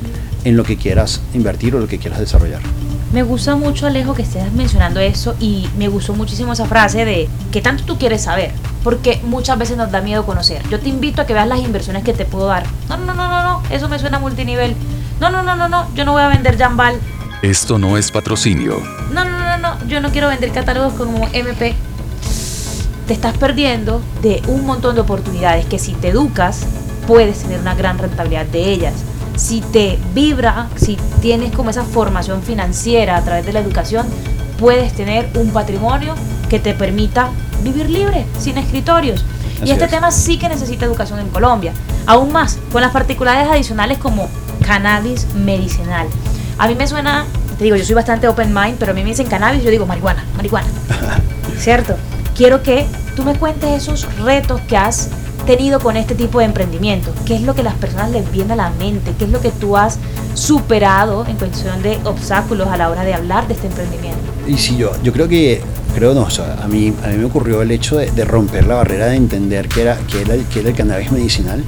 en 0.45 0.57
lo 0.57 0.65
que 0.65 0.77
quieras 0.77 1.21
invertir 1.35 1.75
o 1.75 1.81
lo 1.81 1.89
que 1.89 1.99
quieras 1.99 2.21
desarrollar. 2.21 2.63
Me 3.13 3.23
gusta 3.23 3.57
mucho, 3.57 3.87
Alejo, 3.87 4.13
que 4.13 4.21
estés 4.21 4.53
mencionando 4.53 5.01
eso 5.01 5.35
y 5.41 5.67
me 5.79 5.89
gustó 5.89 6.13
muchísimo 6.13 6.53
esa 6.53 6.67
frase 6.67 7.07
de 7.07 7.27
que 7.51 7.63
tanto 7.63 7.85
tú 7.85 7.97
quieres 7.97 8.23
saber, 8.23 8.53
porque 8.85 9.19
muchas 9.25 9.57
veces 9.57 9.79
nos 9.79 9.91
da 9.91 10.03
miedo 10.03 10.27
conocer. 10.27 10.63
Yo 10.69 10.79
te 10.79 10.91
invito 10.91 11.23
a 11.23 11.27
que 11.27 11.33
veas 11.33 11.49
las 11.49 11.61
inversiones 11.61 12.05
que 12.05 12.13
te 12.13 12.27
puedo 12.27 12.49
dar. 12.49 12.65
No, 12.91 12.99
no, 12.99 13.15
no, 13.15 13.29
no, 13.29 13.43
no, 13.43 13.63
eso 13.71 13.89
me 13.89 13.99
suena 13.99 14.19
multinivel. 14.19 14.77
No, 15.21 15.31
no, 15.31 15.43
no, 15.43 15.57
no, 15.57 15.69
no, 15.69 15.87
yo 15.95 16.05
no 16.05 16.13
voy 16.13 16.21
a 16.21 16.29
vender 16.29 16.59
Jambal. 16.59 17.01
Esto 17.41 17.79
no 17.79 17.97
es 17.97 18.11
patrocinio. 18.11 18.83
No, 19.11 19.25
no, 19.25 19.39
no, 19.39 19.57
no, 19.57 19.87
yo 19.87 20.03
no 20.03 20.11
quiero 20.11 20.29
vender 20.29 20.53
catálogos 20.53 20.93
como 20.93 21.29
MP. 21.33 21.75
Te 23.07 23.15
estás 23.15 23.39
perdiendo 23.39 24.03
de 24.21 24.43
un 24.49 24.67
montón 24.67 24.95
de 24.97 25.01
oportunidades 25.01 25.65
que 25.65 25.79
si 25.79 25.95
te 25.95 26.09
educas, 26.09 26.67
puedes 27.07 27.39
tener 27.39 27.59
una 27.59 27.75
gran 27.75 27.97
rentabilidad 27.97 28.45
de 28.45 28.71
ellas 28.71 28.93
si 29.39 29.61
te 29.61 29.99
vibra, 30.15 30.69
si 30.75 30.99
tienes 31.23 31.53
como 31.53 31.71
esa 31.71 31.85
formación 31.85 32.43
financiera 32.43 33.17
a 33.17 33.23
través 33.23 33.47
de 33.47 33.53
la 33.53 33.61
educación, 33.61 34.07
puedes 34.59 34.93
tener 34.93 35.31
un 35.37 35.51
patrimonio 35.51 36.15
que 36.51 36.59
te 36.59 36.75
permita 36.75 37.31
vivir 37.63 37.89
libre, 37.89 38.27
sin 38.39 38.59
escritorios. 38.59 39.25
y 39.65 39.71
este 39.71 39.89
tema 39.89 40.11
sí 40.11 40.39
que 40.39 40.49
necesita 40.49 40.87
educación 40.87 41.21
en 41.21 41.29
Colombia. 41.29 41.73
Aún 42.07 42.33
más, 42.33 42.59
con 42.73 42.83
las 42.83 42.91
particularidades 42.93 43.51
adicionales 43.51 43.99
como 43.99 44.29
cannabis 44.67 45.27
medicinal. 45.35 46.09
A 46.59 46.67
mí 46.67 46.75
me 46.75 46.87
suena, 46.89 47.25
te 47.59 47.65
digo, 47.65 47.77
yo 47.77 47.85
soy 47.85 47.95
bastante 47.95 48.27
open 48.27 48.53
mind, 48.53 48.77
pero 48.79 48.91
a 48.93 48.95
mí 48.95 49.03
me 49.03 49.11
dicen 49.11 49.29
cannabis, 49.29 49.63
yo 49.63 49.71
digo 49.71 49.87
marihuana, 49.87 50.25
marihuana. 50.37 50.67
¿Cierto? 51.59 51.97
Quiero 52.37 52.63
que 52.63 52.87
tú 53.15 53.25
me 53.25 53.37
cuentes 53.37 53.83
esos 53.83 54.07
retos 54.19 54.61
que 54.63 54.77
has 54.77 55.11
tenido 55.49 55.81
con 55.81 55.97
este 55.97 56.15
tipo 56.15 56.41
de 56.41 56.45
emprendimiento? 56.45 57.11
¿Qué 57.25 57.35
es 57.35 57.41
lo 57.41 57.55
que 57.55 57.63
las 57.63 57.75
personas 57.75 58.11
les 58.11 58.31
viene 58.31 58.53
a 58.53 58.57
la 58.57 58.69
mente? 58.69 59.15
¿Qué 59.19 59.25
es 59.25 59.31
lo 59.31 59.41
que 59.41 59.51
tú 59.51 59.79
has 59.79 59.99
superado 60.35 61.25
en 61.27 61.37
cuestión 61.37 61.81
de 61.83 61.99
obstáculos 62.05 62.69
a 62.69 62.77
la 62.77 62.91
hora 62.91 63.03
de 63.03 63.15
hablar 63.15 63.49
de 63.49 63.55
este 63.55 63.69
emprendimiento? 63.69 64.21
Y 64.47 64.59
si 64.59 64.77
yo, 64.77 64.93
yo 65.03 65.11
creo 65.11 65.27
que, 65.27 65.63
creo 65.95 66.13
no, 66.13 66.27
a, 66.27 66.69
mí, 66.69 66.93
a 67.03 67.09
mí 67.09 67.17
me 67.17 67.25
ocurrió 67.25 67.63
el 67.63 67.71
hecho 67.71 67.97
de, 67.97 68.25
romper 68.27 68.67
la 68.67 68.75
barrera 68.75 69.07
de 69.07 69.17
entender 69.17 69.69
que 69.69 69.81
era, 69.81 69.97
que 69.97 70.21
era, 70.21 70.37
que 70.53 70.61
era 70.61 70.69
el 70.69 70.75
cannabis 70.75 71.11
medicinal. 71.13 71.65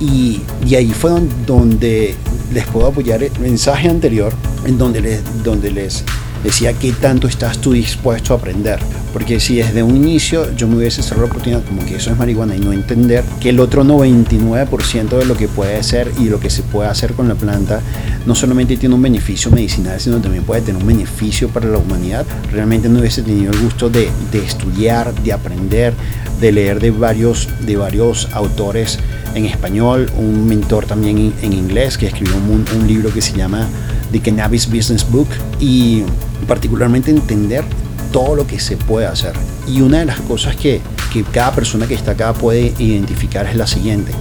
Y, 0.00 0.40
y, 0.66 0.74
ahí 0.76 0.90
fue 0.90 1.12
donde 1.46 2.16
les 2.50 2.66
puedo 2.66 2.86
apoyar 2.86 3.22
el 3.22 3.38
mensaje 3.40 3.90
anterior, 3.90 4.32
en 4.64 4.78
donde 4.78 5.02
les, 5.02 5.44
donde 5.44 5.70
les 5.70 6.02
decía 6.42 6.72
qué 6.72 6.92
tanto 6.92 7.28
estás 7.28 7.58
tú 7.58 7.72
dispuesto 7.72 8.34
a 8.34 8.36
aprender. 8.36 8.78
Porque 9.12 9.40
si 9.40 9.56
desde 9.56 9.82
un 9.82 9.96
inicio 9.96 10.54
yo 10.56 10.66
me 10.68 10.76
hubiese 10.76 11.02
cerrado 11.02 11.26
la 11.26 11.32
oportunidad 11.32 11.62
como 11.64 11.84
que 11.84 11.96
eso 11.96 12.10
es 12.10 12.18
marihuana 12.18 12.56
y 12.56 12.60
no 12.60 12.72
entender 12.72 13.24
que 13.40 13.50
el 13.50 13.60
otro 13.60 13.84
99% 13.84 15.18
de 15.18 15.26
lo 15.26 15.36
que 15.36 15.48
puede 15.48 15.82
ser 15.82 16.10
y 16.18 16.24
lo 16.24 16.40
que 16.40 16.50
se 16.50 16.62
puede 16.62 16.88
hacer 16.88 17.12
con 17.12 17.28
la 17.28 17.34
planta 17.34 17.80
no 18.26 18.34
solamente 18.34 18.76
tiene 18.76 18.94
un 18.94 19.02
beneficio 19.02 19.50
medicinal, 19.50 20.00
sino 20.00 20.18
también 20.20 20.44
puede 20.44 20.62
tener 20.62 20.80
un 20.80 20.88
beneficio 20.88 21.48
para 21.48 21.68
la 21.68 21.78
humanidad, 21.78 22.24
realmente 22.50 22.88
no 22.88 23.00
hubiese 23.00 23.22
tenido 23.22 23.52
el 23.52 23.60
gusto 23.60 23.90
de, 23.90 24.08
de 24.30 24.38
estudiar, 24.38 25.12
de 25.22 25.32
aprender, 25.32 25.92
de 26.40 26.52
leer 26.52 26.80
de 26.80 26.90
varios, 26.90 27.48
de 27.60 27.76
varios 27.76 28.28
autores 28.32 28.98
en 29.34 29.46
español, 29.46 30.10
un 30.16 30.46
mentor 30.46 30.86
también 30.86 31.32
en, 31.40 31.52
inglés 31.52 31.96
que 31.96 32.06
escribió 32.06 32.36
un, 32.36 32.64
un 32.74 32.86
libro 32.86 33.12
que 33.12 33.22
se 33.22 33.36
llama 33.36 33.68
The 34.12 34.20
Cannabis 34.20 34.66
Business 34.66 35.08
Book 35.10 35.28
y 35.58 36.02
particularmente 36.46 37.10
entender 37.10 37.64
todo 38.12 38.36
lo 38.36 38.46
que 38.46 38.60
se 38.60 38.76
puede 38.76 39.06
hacer. 39.06 39.32
Y 39.66 39.80
una 39.80 40.00
de 40.00 40.04
las 40.04 40.20
cosas 40.20 40.54
que, 40.54 40.80
que 41.12 41.24
cada 41.24 41.54
persona 41.54 41.86
que 41.86 41.94
está 41.94 42.12
acá 42.12 42.32
puede 42.34 42.74
identificar 42.78 43.46
es 43.46 43.56
la 43.56 43.66
siguiente. 43.66 44.12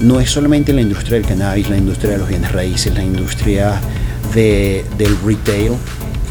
No 0.00 0.20
es 0.20 0.30
solamente 0.30 0.72
la 0.72 0.82
industria 0.82 1.18
del 1.18 1.26
cannabis, 1.26 1.70
la 1.70 1.78
industria 1.78 2.12
de 2.12 2.18
los 2.18 2.28
bienes 2.28 2.52
raíces, 2.52 2.92
la 2.94 3.02
industria 3.02 3.80
de, 4.34 4.84
del 4.98 5.16
retail, 5.24 5.72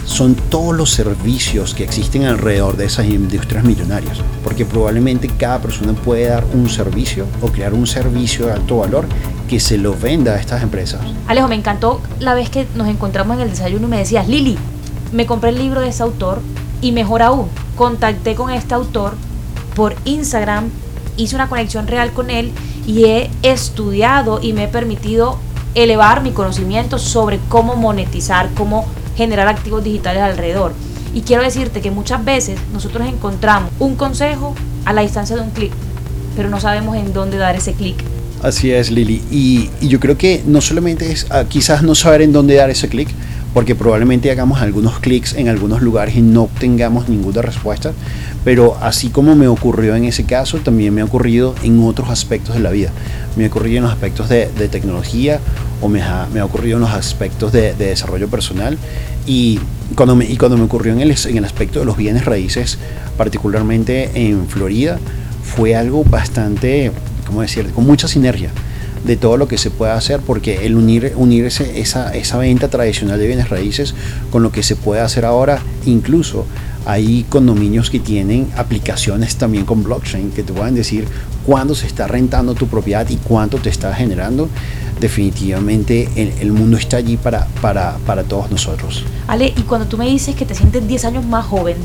son 0.05 0.35
todos 0.35 0.75
los 0.75 0.91
servicios 0.91 1.73
que 1.73 1.83
existen 1.83 2.25
alrededor 2.25 2.77
de 2.77 2.85
esas 2.85 3.07
industrias 3.07 3.63
millonarias. 3.63 4.19
Porque 4.43 4.65
probablemente 4.65 5.27
cada 5.27 5.59
persona 5.59 5.93
puede 5.93 6.27
dar 6.27 6.45
un 6.53 6.69
servicio 6.69 7.25
o 7.41 7.47
crear 7.47 7.73
un 7.73 7.87
servicio 7.87 8.47
de 8.47 8.53
alto 8.53 8.77
valor 8.77 9.05
que 9.49 9.59
se 9.59 9.77
lo 9.77 9.95
venda 9.95 10.33
a 10.33 10.39
estas 10.39 10.63
empresas. 10.63 11.01
Alejo, 11.27 11.47
me 11.47 11.55
encantó 11.55 12.01
la 12.19 12.33
vez 12.33 12.49
que 12.49 12.67
nos 12.75 12.87
encontramos 12.87 13.35
en 13.37 13.43
el 13.43 13.49
desayuno 13.49 13.87
y 13.87 13.89
me 13.89 13.97
decías, 13.97 14.27
Lili, 14.27 14.57
me 15.11 15.25
compré 15.25 15.49
el 15.49 15.57
libro 15.57 15.81
de 15.81 15.89
ese 15.89 16.03
autor 16.03 16.41
y 16.81 16.91
mejor 16.91 17.21
aún, 17.21 17.47
contacté 17.75 18.35
con 18.35 18.51
este 18.51 18.73
autor 18.73 19.15
por 19.75 19.95
Instagram 20.05 20.69
hice 21.17 21.35
una 21.35 21.49
conexión 21.49 21.87
real 21.87 22.11
con 22.11 22.29
él 22.29 22.51
y 22.85 23.05
he 23.05 23.29
estudiado 23.41 24.39
y 24.41 24.53
me 24.53 24.65
he 24.65 24.67
permitido 24.67 25.37
elevar 25.73 26.21
mi 26.21 26.31
conocimiento 26.31 26.99
sobre 26.99 27.39
cómo 27.49 27.75
monetizar, 27.75 28.49
cómo 28.55 28.85
generar 29.15 29.47
activos 29.47 29.83
digitales 29.83 30.21
alrededor. 30.21 30.73
Y 31.13 31.21
quiero 31.21 31.43
decirte 31.43 31.81
que 31.81 31.91
muchas 31.91 32.23
veces 32.25 32.59
nosotros 32.73 33.07
encontramos 33.07 33.71
un 33.79 33.95
consejo 33.95 34.53
a 34.83 34.93
la 34.93 35.01
distancia 35.01 35.35
de 35.35 35.41
un 35.41 35.51
clic, 35.51 35.71
pero 36.35 36.49
no 36.49 36.59
sabemos 36.59 36.97
en 36.97 37.13
dónde 37.13 37.37
dar 37.37 37.55
ese 37.55 37.73
clic. 37.73 37.95
Así 38.43 38.71
es, 38.71 38.91
Lili. 38.91 39.23
Y, 39.31 39.69
yo 39.87 39.99
creo 39.99 40.17
que 40.17 40.43
no 40.45 40.61
solamente 40.61 41.11
es 41.11 41.25
ah, 41.29 41.45
quizás 41.47 41.83
no 41.83 41.95
saber 41.95 42.21
en 42.21 42.33
dónde 42.33 42.55
dar 42.55 42.69
ese 42.69 42.89
clic, 42.89 43.09
porque 43.55 43.73
probablemente 43.73 44.29
hagamos 44.29 44.61
algunos 44.61 44.99
clics 44.99 45.33
en 45.33 45.47
algunos 45.47 45.81
lugares 45.81 46.17
y 46.17 46.21
no 46.21 46.43
obtengamos 46.43 47.07
ninguna 47.07 47.41
respuesta, 47.41 47.93
pero 48.43 48.77
así 48.81 49.07
como 49.07 49.33
me 49.33 49.47
ocurrió 49.47 49.95
en 49.95 50.03
ese 50.03 50.25
caso, 50.25 50.57
también 50.57 50.93
me 50.93 50.99
ha 50.99 51.05
ocurrido 51.05 51.55
en 51.63 51.81
otros 51.81 52.09
aspectos 52.09 52.55
de 52.55 52.61
la 52.61 52.71
vida. 52.71 52.91
Me 53.37 53.45
ha 53.45 53.47
ocurrido 53.47 53.77
en 53.77 53.83
los 53.83 53.93
aspectos 53.93 54.27
de, 54.27 54.47
tecnología 54.69 55.39
o 55.81 55.89
me 55.89 56.01
ha, 56.01 56.27
me 56.33 56.41
ocurrido 56.41 56.77
en 56.77 56.81
los 56.81 56.91
aspectos 56.91 57.51
de, 57.51 57.73
desarrollo 57.73 58.27
personal 58.27 58.77
y 59.25 59.59
cuando 59.95 60.15
me, 60.15 60.25
y 60.25 60.37
cuando 60.37 60.57
me 60.57 60.63
ocurrió 60.63 60.93
en 60.93 61.01
el, 61.01 61.11
en 61.11 61.37
el 61.37 61.45
aspecto 61.45 61.79
de 61.79 61.85
los 61.85 61.97
bienes 61.97 62.25
raíces, 62.25 62.77
particularmente 63.17 64.11
en 64.15 64.47
Florida, 64.47 64.99
fue 65.43 65.75
algo 65.75 66.03
bastante, 66.03 66.91
¿cómo 67.25 67.41
decir?, 67.41 67.69
con 67.71 67.85
mucha 67.85 68.07
sinergia 68.07 68.49
de 69.05 69.17
todo 69.17 69.37
lo 69.37 69.47
que 69.47 69.57
se 69.57 69.69
puede 69.69 69.91
hacer, 69.91 70.19
porque 70.19 70.65
el 70.65 70.75
unir, 70.75 71.13
unir 71.15 71.45
esa, 71.45 72.13
esa 72.15 72.37
venta 72.37 72.69
tradicional 72.69 73.19
de 73.19 73.27
bienes 73.27 73.49
raíces 73.49 73.93
con 74.31 74.41
lo 74.41 74.51
que 74.51 74.63
se 74.63 74.75
puede 74.75 75.01
hacer 75.01 75.25
ahora, 75.25 75.59
incluso 75.85 76.45
hay 76.85 77.25
condominios 77.29 77.89
que 77.89 77.99
tienen 77.99 78.47
aplicaciones 78.55 79.35
también 79.37 79.65
con 79.65 79.83
blockchain 79.83 80.31
que 80.31 80.43
te 80.43 80.53
pueden 80.53 80.75
decir 80.75 81.07
cuándo 81.45 81.73
se 81.75 81.87
está 81.87 82.07
rentando 82.07 82.53
tu 82.53 82.67
propiedad 82.67 83.07
y 83.09 83.17
cuánto 83.17 83.57
te 83.57 83.69
está 83.69 83.93
generando. 83.93 84.49
Definitivamente 84.99 86.09
el, 86.15 86.33
el 86.39 86.51
mundo 86.51 86.77
está 86.77 86.97
allí 86.97 87.17
para, 87.17 87.47
para, 87.61 87.97
para, 88.05 88.23
todos 88.23 88.49
nosotros. 88.49 89.03
Ale, 89.27 89.53
y 89.55 89.61
cuando 89.63 89.87
tú 89.87 89.97
me 89.97 90.07
dices 90.07 90.35
que 90.35 90.45
te 90.45 90.55
sientes 90.55 90.87
10 90.87 91.05
años 91.05 91.25
más 91.25 91.45
joven, 91.45 91.75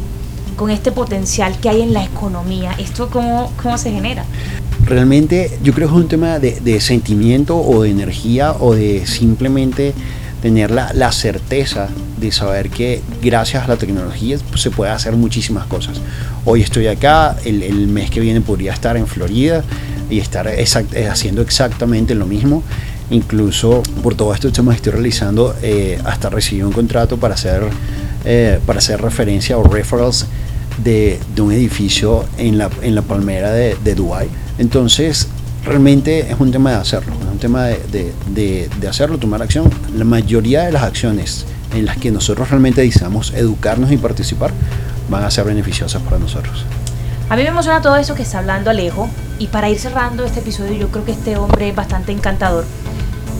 con 0.57 0.71
este 0.71 0.93
potencial 0.93 1.59
que 1.59 1.71
hay 1.71 1.81
en 1.81 1.93
la 1.93 2.05
economía, 2.05 2.73
¿esto 2.73 3.09
cómo, 3.11 3.53
cómo 3.63 3.79
se 3.79 3.91
genera? 3.91 4.25
realmente 4.85 5.59
yo 5.63 5.73
creo 5.73 5.89
que 5.89 5.95
es 5.95 6.01
un 6.01 6.09
tema 6.09 6.39
de, 6.39 6.81
sentimiento 6.81 7.57
o 7.57 7.83
de 7.83 7.91
energía 7.91 8.53
o 8.53 8.75
de 8.75 9.07
simplemente 9.07 9.95
tener 10.43 10.71
la, 10.71 11.13
certeza 11.13 11.89
de 12.19 12.33
saber 12.33 12.71
que 12.71 13.03
gracias 13.23 13.65
a 13.65 13.69
la 13.69 13.77
tecnología 13.77 14.39
se 14.57 14.71
puede 14.71 14.91
hacer 14.91 15.15
muchísimas 15.15 15.67
cosas. 15.67 16.01
Hoy 16.45 16.63
estoy 16.63 16.87
acá, 16.87 17.37
el, 17.45 17.87
mes 17.89 18.11
que 18.11 18.21
viene 18.21 18.41
podría 18.41 18.73
estar 18.73 18.97
en 18.97 19.07
Florida 19.07 19.63
y 20.09 20.19
estar 20.19 20.49
eh, 20.49 20.65
haciendo 21.09 21.43
exactamente 21.43 22.15
lo 22.15 22.27
mismo. 22.27 22.63
Incluso 23.11 23.83
por 24.03 24.15
todo 24.15 24.33
esto 24.33 24.51
que 24.53 24.75
estoy 24.75 24.93
realizando, 24.93 25.55
eh, 25.63 26.01
hasta 26.05 26.31
recibí 26.31 26.63
un 26.63 26.73
contrato 26.73 27.17
para 27.17 27.35
hacer, 27.35 27.63
eh, 28.25 28.61
para 28.65 28.79
hacer 28.79 29.03
referencia 29.03 29.59
o 29.59 29.65
referrals 29.65 30.27
de, 30.83 31.19
un 31.39 31.53
edificio 31.53 32.25
en 32.39 32.57
la, 32.59 32.71
en 32.83 32.95
la 32.95 33.03
palmera 33.03 33.51
de, 33.51 33.77
de 33.83 33.95
Dubái 33.95 34.29
entonces, 34.61 35.27
realmente 35.65 36.31
es 36.31 36.39
un 36.39 36.53
tema 36.53 36.73
de 36.73 36.77
hacerlo, 36.77 37.15
es 37.19 37.33
un 37.33 37.39
tema 37.39 37.65
de, 37.65 38.13
de, 38.29 38.89
hacerlo, 38.89 39.17
tomar 39.17 39.41
acción. 39.41 39.71
La 39.97 40.05
mayoría 40.05 40.65
de 40.65 40.73
las 40.73 40.83
acciones 40.83 41.47
en 41.75 41.87
las 41.87 41.97
que 41.97 42.11
nosotros 42.11 42.51
realmente 42.51 42.83
deseamos 42.83 43.33
educarnos 43.33 43.91
y 43.91 43.97
participar 43.97 44.51
van 45.09 45.25
a 45.25 45.31
ser 45.31 45.47
beneficiosas 45.47 46.03
para 46.03 46.19
nosotros. 46.19 46.67
A 47.31 47.37
mí 47.37 47.43
me 47.43 47.49
emociona 47.49 47.81
todo 47.81 47.97
eso 47.97 48.15
que 48.15 48.23
está 48.23 48.41
hablando 48.41 48.69
Alejo 48.69 49.09
y 49.39 49.47
para 49.47 49.71
ir 49.71 49.79
cerrando 49.79 50.27
este 50.27 50.41
episodio 50.41 50.75
yo 50.75 50.89
creo 50.89 51.07
que 51.07 51.13
este 51.13 51.39
hombre 51.39 51.71
es 51.71 51.75
bastante 51.75 52.13
encantador. 52.13 52.67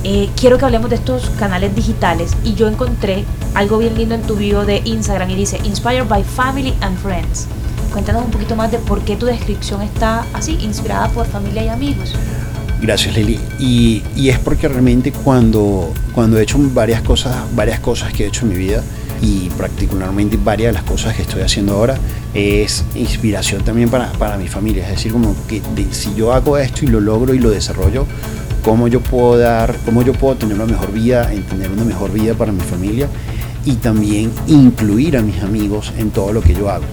Eh, 0.03 0.31
quiero 0.35 0.57
que 0.57 0.65
hablemos 0.65 0.89
de 0.89 0.97
estos 0.97 1.29
canales 1.39 1.75
digitales 1.75 2.33
y 2.43 2.55
yo 2.55 2.69
encontré 2.69 3.25
algo 3.55 3.79
bien 3.79 3.99
lindo 3.99 4.15
en 4.15 4.23
tu 4.23 4.35
video 4.35 4.65
de 4.65 4.81
Instagram 4.85 5.29
y 5.29 5.35
dice 5.35 5.61
Inspired 5.65 6.09
by 6.09 6.25
Family 6.25 6.75
and 6.81 6.99
Friends. 6.99 7.47
Cuéntanos 7.93 8.25
un 8.25 8.31
poquito 8.31 8.57
más 8.57 8.71
de 8.73 8.79
por 8.79 9.03
qué 9.03 9.17
tu 9.17 9.27
descripción 9.27 9.83
está 9.83 10.25
así, 10.33 10.57
inspirada 10.63 11.09
por 11.09 11.27
familia 11.27 11.65
y 11.65 11.69
amigos. 11.69 12.15
Gracias 12.81 13.15
Lili. 13.15 13.39
Y, 13.59 14.03
y, 14.17 14.31
es 14.31 14.39
porque 14.39 14.69
realmente 14.69 15.13
cuando, 15.13 15.93
cuando 16.15 16.39
he 16.39 16.45
hecho 16.45 16.57
varias 16.73 17.03
cosas, 17.03 17.37
varias 17.55 17.81
cosas 17.81 18.11
que 18.13 18.25
he 18.25 18.29
hecho 18.29 18.47
en 18.47 18.53
mi 18.53 18.57
vida 18.57 18.83
y 19.21 19.51
particularmente 19.51 20.39
varias 20.43 20.73
de 20.73 20.81
las 20.81 20.85
cosas 20.85 21.15
que 21.15 21.23
estoy 21.23 21.43
haciendo 21.43 21.75
ahora 21.75 21.99
es 22.33 22.85
inspiración 22.95 23.63
también 23.65 23.91
para, 23.91 24.11
para 24.13 24.39
mi 24.39 24.49
familia. 24.49 24.85
Es 24.85 24.93
decir, 24.93 25.13
como 25.13 25.35
que 25.47 25.61
si 25.91 26.15
yo 26.15 26.33
hago 26.33 26.57
esto 26.57 26.87
y 26.87 26.89
lo 26.89 27.01
logro 27.01 27.35
y 27.35 27.39
lo 27.39 27.51
desarrollo, 27.51 28.07
cómo 28.63 28.89
yo 28.89 29.01
puedo 29.01 29.39
dar, 29.39 29.77
cómo 29.85 30.03
yo 30.03 30.13
puedo 30.13 30.37
tener 30.37 30.55
una 30.55 30.67
mejor 30.67 30.93
vida, 30.93 31.33
en 31.33 31.43
tener 31.45 31.71
una 31.71 31.85
mejor 31.85 32.13
vida 32.13 32.35
para 32.35 32.53
mi 32.53 32.61
familia 32.61 33.09
y 33.65 33.75
también 33.75 34.31
incluir 34.47 35.17
a 35.17 35.23
mis 35.23 35.43
amigos 35.43 35.93
en 35.99 36.11
todo 36.11 36.33
lo 36.33 36.41
que 36.41 36.55
yo 36.55 36.71
hago. 36.71 36.85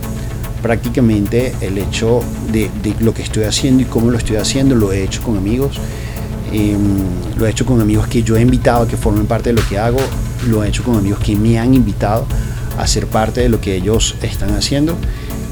Prácticamente 0.61 1.53
el 1.61 1.77
hecho 1.77 2.21
de, 2.51 2.69
lo 2.99 3.13
que 3.13 3.21
estoy 3.21 3.43
haciendo 3.43 3.83
y 3.83 3.85
cómo 3.85 4.11
lo 4.11 4.17
estoy 4.17 4.37
haciendo, 4.37 4.75
lo 4.75 4.91
he 4.91 5.03
hecho 5.03 5.21
con 5.21 5.37
amigos. 5.37 5.79
Em, 6.51 6.79
lo 7.37 7.45
he 7.45 7.49
hecho 7.49 7.65
con 7.65 7.81
amigos 7.81 8.07
que 8.07 8.23
yo 8.23 8.37
he 8.37 8.41
invitado 8.41 8.83
a 8.83 8.87
que 8.87 8.95
formen 8.95 9.25
parte 9.25 9.49
de 9.49 9.61
lo 9.61 9.67
que 9.67 9.77
hago, 9.77 9.99
lo 10.47 10.63
he 10.63 10.69
hecho 10.69 10.81
con 10.83 10.95
amigos 10.95 11.19
que 11.19 11.35
me 11.35 11.59
han 11.59 11.73
invitado 11.73 12.25
a 12.77 12.87
ser 12.87 13.07
parte 13.07 13.41
de 13.41 13.49
lo 13.49 13.59
que 13.59 13.75
ellos 13.75 14.15
están 14.21 14.51
haciendo. 14.51 14.95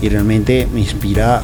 Y 0.02 0.10
realmente 0.10 0.68
me 0.74 0.82
inspira 0.82 1.44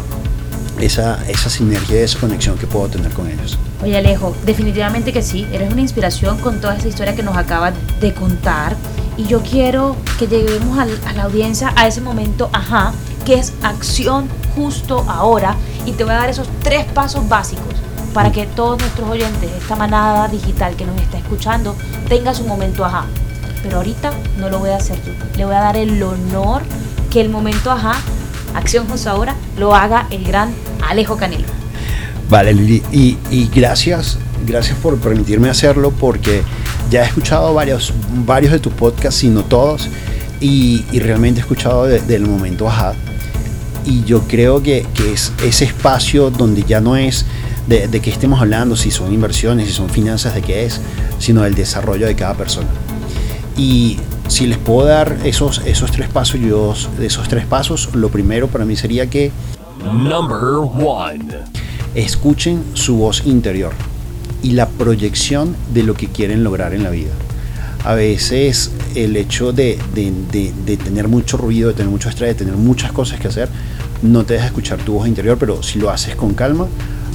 esa, 0.82 1.24
esa 1.28 1.50
sinergia, 1.50 2.02
esa 2.02 2.20
conexión 2.20 2.58
que 2.58 2.68
puedo 2.68 2.88
tener 2.90 3.12
con 3.12 3.30
ellos. 3.30 3.58
Oye 3.84 3.98
Alejo, 3.98 4.36
definitivamente 4.46 5.14
que 5.14 5.22
sí, 5.22 5.48
eres 5.52 5.72
una 5.72 5.82
inspiración 5.82 6.38
con 6.40 6.60
toda 6.60 6.76
esa 6.76 6.88
historia 6.88 7.16
que 7.16 7.24
nos 7.24 7.38
acabas 7.38 7.74
de 8.00 8.14
contar 8.14 8.76
y 9.18 9.26
yo 9.26 9.42
quiero 9.42 9.96
que 10.18 10.28
lleguemos 10.28 10.78
a 10.78 11.14
la 11.14 11.24
audiencia 11.24 11.74
a 11.76 11.88
ese 11.88 12.02
momento, 12.02 12.50
ajá, 12.54 12.94
que 13.26 13.36
es 13.36 13.54
acción 13.62 14.28
justo 14.56 15.06
ahora 15.08 15.56
y 15.86 15.94
te 15.94 16.04
voy 16.04 16.14
a 16.14 16.18
dar 16.18 16.30
esos 16.30 16.48
tres 16.64 16.86
pasos 16.86 17.28
básicos 17.28 17.76
para 18.14 18.32
que 18.32 18.46
todos 18.46 18.80
nuestros 18.80 19.10
oyentes, 19.10 19.50
esta 19.52 19.76
manada 19.76 20.28
digital 20.28 20.76
que 20.76 20.86
nos 20.86 21.00
está 21.00 21.18
escuchando, 21.18 21.76
tenga 22.10 22.34
su 22.34 22.44
momento 22.46 22.84
ajá. 22.84 23.06
Pero 23.64 23.78
ahorita 23.78 24.12
no 24.38 24.50
lo 24.50 24.60
voy 24.60 24.72
a 24.72 24.78
hacer 24.78 24.98
yo. 25.06 25.14
Le 25.38 25.46
voy 25.46 25.56
a 25.56 25.60
dar 25.60 25.78
el 25.78 26.02
honor 26.02 26.64
que 27.10 27.22
el 27.22 27.30
momento 27.30 27.72
ajá, 27.72 27.96
acción 28.56 28.88
justo 28.88 29.10
ahora, 29.10 29.36
lo 29.58 29.76
haga 29.76 30.08
el 30.10 30.26
gran 30.26 30.54
Alejo 30.92 31.16
Canelo. 31.16 31.46
Vale, 32.30 32.54
Lili, 32.54 32.84
y, 32.92 33.50
gracias, 33.56 34.18
gracias 34.46 34.78
por 34.78 34.98
permitirme 34.98 35.50
hacerlo 35.50 35.92
porque 35.92 36.44
ya 36.90 37.04
he 37.04 37.06
escuchado 37.06 37.54
varios, 37.54 37.94
varios 38.26 38.52
de 38.52 38.60
tus 38.60 38.74
podcasts, 38.74 39.22
si 39.22 39.30
no 39.30 39.46
todos, 39.46 39.88
y, 40.42 40.84
realmente 41.00 41.40
he 41.40 41.44
escuchado 41.44 41.86
del 41.86 42.28
momento 42.28 42.68
ajá 42.68 42.94
y 43.86 44.04
yo 44.04 44.28
creo 44.28 44.62
que, 44.62 44.86
es 45.12 45.32
ese 45.44 45.64
espacio 45.64 46.30
donde 46.30 46.64
ya 46.64 46.82
no 46.82 46.98
es 46.98 47.26
de, 47.68 47.88
de 47.88 48.00
qué 48.02 48.10
estemos 48.10 48.42
hablando, 48.42 48.76
si 48.76 48.92
son 48.92 49.14
inversiones, 49.14 49.68
si 49.68 49.74
son 49.74 49.90
finanzas, 49.90 50.36
de 50.36 50.42
qué 50.42 50.66
es, 50.66 50.82
sino 51.20 51.44
del 51.44 51.56
desarrollo 51.56 52.06
de 52.06 52.16
cada 52.16 52.34
persona. 52.34 52.68
Y 53.56 53.98
si 54.28 54.46
les 54.46 54.58
puedo 54.58 54.88
dar 54.88 55.18
esos, 55.24 55.62
esos 55.66 55.90
tres 55.92 56.10
pasos, 56.10 56.40
yo, 56.40 56.76
de 57.00 57.06
esos 57.06 57.30
tres 57.30 57.46
pasos, 57.46 57.90
lo 57.94 58.10
primero 58.10 58.50
para 58.50 58.66
mí 58.66 58.76
sería 58.76 59.10
que... 59.10 59.32
Number 59.84 60.58
one. 60.58 61.26
Escuchen 61.96 62.64
su 62.74 62.98
voz 62.98 63.24
interior 63.26 63.74
y 64.44 64.52
la 64.52 64.68
proyección 64.68 65.56
de 65.74 65.84
lo 65.84 65.96
que 65.96 66.08
quieren 66.08 66.44
lograr 66.44 66.74
en 66.74 66.84
la 66.84 66.92
vida. 66.92 67.12
A 67.84 67.96
veces 67.96 68.72
el 68.96 69.18
hecho 69.18 69.54
de, 69.54 69.80
tener 70.84 71.08
mucho 71.08 71.38
ruido, 71.38 71.70
de 71.70 71.74
tener 71.74 71.90
mucho 71.90 72.10
estrés, 72.10 72.38
de 72.38 72.46
tener 72.46 72.56
muchas 72.56 72.92
cosas 72.92 73.20
que 73.20 73.28
hacer, 73.28 73.50
no 74.04 74.24
te 74.24 74.36
deja 74.36 74.46
escuchar 74.46 74.78
tu 74.80 74.94
voz 74.94 75.08
interior, 75.08 75.38
pero 75.40 75.64
si 75.64 75.80
lo 75.80 75.90
haces 75.90 76.16
con 76.16 76.36
calma, 76.36 76.68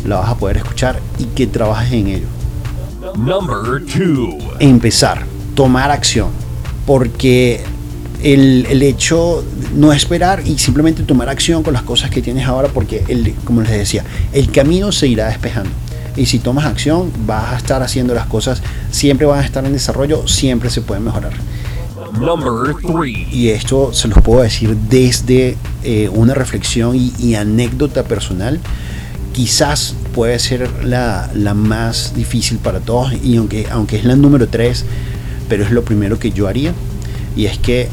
la 0.04 0.16
vas 0.16 0.30
a 0.30 0.36
poder 0.36 0.56
escuchar 0.58 1.00
y 1.18 1.24
que 1.26 1.46
trabajes 1.46 1.92
en 1.92 2.08
ello. 2.08 2.26
Number 3.16 3.84
two. 3.86 4.38
Empezar, 4.58 5.24
tomar 5.54 5.92
acción, 5.92 6.30
porque 6.84 7.64
el, 8.22 8.66
el, 8.70 8.82
hecho 8.82 9.44
no 9.74 9.92
esperar 9.92 10.42
y 10.46 10.58
simplemente 10.58 11.02
tomar 11.02 11.28
acción 11.28 11.62
con 11.62 11.74
las 11.74 11.82
cosas 11.82 12.10
que 12.10 12.22
tienes 12.22 12.46
ahora, 12.46 12.68
porque 12.68 13.04
el, 13.08 13.34
como 13.44 13.62
les 13.62 13.70
decía, 13.70 14.04
el 14.32 14.50
camino 14.50 14.92
se 14.92 15.08
irá 15.08 15.28
despejando 15.28 15.70
y 16.16 16.26
si 16.26 16.38
tomas 16.38 16.64
acción 16.64 17.12
vas 17.26 17.52
a 17.52 17.56
estar 17.56 17.82
haciendo 17.82 18.14
las 18.14 18.26
cosas, 18.26 18.62
siempre 18.90 19.26
van 19.26 19.40
a 19.40 19.44
estar 19.44 19.64
en 19.64 19.72
desarrollo, 19.72 20.26
siempre 20.26 20.70
se 20.70 20.80
pueden 20.80 21.04
mejorar. 21.04 21.32
Y 23.30 23.48
esto 23.48 23.92
se 23.92 24.08
los 24.08 24.22
puedo 24.22 24.42
decir 24.42 24.74
desde 24.74 25.56
eh, 25.82 26.08
una 26.08 26.34
reflexión 26.34 26.96
y, 26.96 27.34
anécdota 27.34 28.04
personal. 28.04 28.60
Quizás 29.32 29.94
puede 30.14 30.38
ser 30.38 30.70
la, 30.84 31.30
la, 31.34 31.52
más 31.52 32.14
difícil 32.14 32.56
para 32.58 32.80
todos 32.80 33.12
y 33.22 33.36
aunque, 33.36 33.66
aunque 33.70 33.96
es 33.96 34.04
la 34.06 34.16
número 34.16 34.48
3, 34.48 34.86
pero 35.48 35.64
es 35.64 35.70
lo 35.70 35.84
primero 35.84 36.18
que 36.18 36.30
yo 36.30 36.48
haría. 36.48 36.72
Y 37.36 37.44
es 37.44 37.58
que 37.58 37.90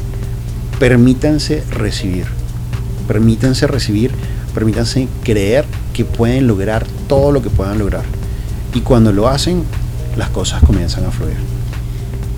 permítanse 0.78 1.64
recibir. 1.70 2.26
Permítanse 3.06 3.66
recibir 3.66 4.12
permítanse 4.54 5.08
creer 5.22 5.66
que 5.92 6.04
pueden 6.04 6.46
lograr 6.46 6.86
todo 7.08 7.32
lo 7.32 7.42
que 7.42 7.50
puedan 7.50 7.78
lograr. 7.78 8.04
Y 8.72 8.80
cuando 8.80 9.12
lo 9.12 9.28
hacen, 9.28 9.64
las 10.16 10.30
cosas 10.30 10.62
comienzan 10.62 11.04
a 11.04 11.10
fluir. 11.10 11.36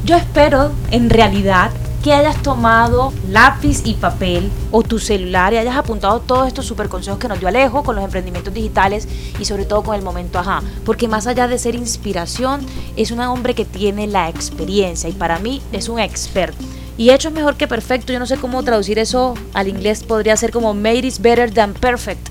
Yo 0.05 0.17
espero, 0.17 0.73
en 0.91 1.11
realidad, 1.11 1.71
que 2.03 2.13
hayas 2.13 2.41
tomado 2.43 3.13
lápiz 3.29 3.83
y 3.85 3.95
papel 3.95 4.51
o 4.71 4.83
tu 4.83 4.99
celular 4.99 5.53
y 5.53 5.57
hayas 5.57 5.77
apuntado 5.77 6.21
todos 6.21 6.47
estos 6.47 6.65
super 6.65 6.89
consejos 6.89 7.19
que 7.19 7.29
nos 7.29 7.41
dio 7.41 7.49
Alejo 7.49 7.83
con 7.83 7.97
los 7.97 8.05
emprendimientos 8.05 8.55
digitales 8.55 9.09
y 9.41 9.45
sobre 9.45 9.65
todo 9.65 9.83
con 9.83 9.97
el 9.97 10.03
momento 10.03 10.39
ajá. 10.39 10.63
Porque 10.85 11.09
más 11.09 11.27
allá 11.27 11.49
de 11.49 11.59
ser 11.59 11.75
inspiración, 11.75 12.61
es 12.97 13.11
un 13.11 13.21
hombre 13.21 13.55
que 13.55 13.65
tiene 13.65 14.07
la 14.07 14.29
experiencia 14.29 15.11
y 15.11 15.13
para 15.13 15.39
mí 15.39 15.61
es 15.73 15.89
un 15.89 15.99
experto. 15.99 16.65
Y 16.99 17.11
hecho 17.11 17.29
es 17.29 17.35
mejor 17.35 17.57
que 17.57 17.69
perfecto. 17.69 18.13
Yo 18.13 18.19
no 18.19 18.27
sé 18.27 18.37
cómo 18.37 18.63
traducir 18.63 18.99
eso 18.99 19.35
al 19.55 19.69
inglés. 19.69 20.03
Podría 20.03 20.37
ser 20.37 20.51
como 20.51 20.75
made 20.75 21.07
is 21.07 21.21
better 21.21 21.53
than 21.53 21.75
perfect. 21.75 22.29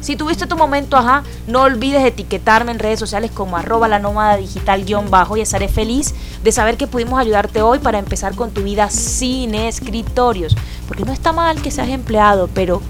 Si 0.00 0.16
tuviste 0.16 0.46
tu 0.46 0.56
momento, 0.56 0.96
ajá, 0.96 1.22
no 1.46 1.62
olvides 1.62 2.04
etiquetarme 2.04 2.72
en 2.72 2.78
redes 2.78 2.98
sociales 2.98 3.30
como 3.30 3.56
arroba 3.56 3.88
la 3.88 3.98
nómada 3.98 4.36
digital 4.36 4.84
guion 4.84 5.10
bajo 5.10 5.36
y 5.36 5.40
estaré 5.40 5.68
feliz 5.68 6.14
de 6.42 6.52
saber 6.52 6.76
que 6.76 6.86
pudimos 6.86 7.18
ayudarte 7.20 7.62
hoy 7.62 7.78
para 7.78 7.98
empezar 7.98 8.34
con 8.34 8.50
tu 8.50 8.62
vida 8.62 8.90
sin 8.90 9.54
escritorios. 9.54 10.56
Porque 10.86 11.04
no 11.04 11.12
está 11.12 11.32
mal 11.32 11.62
que 11.62 11.70
seas 11.70 11.88
empleado, 11.88 12.48
pero 12.54 12.82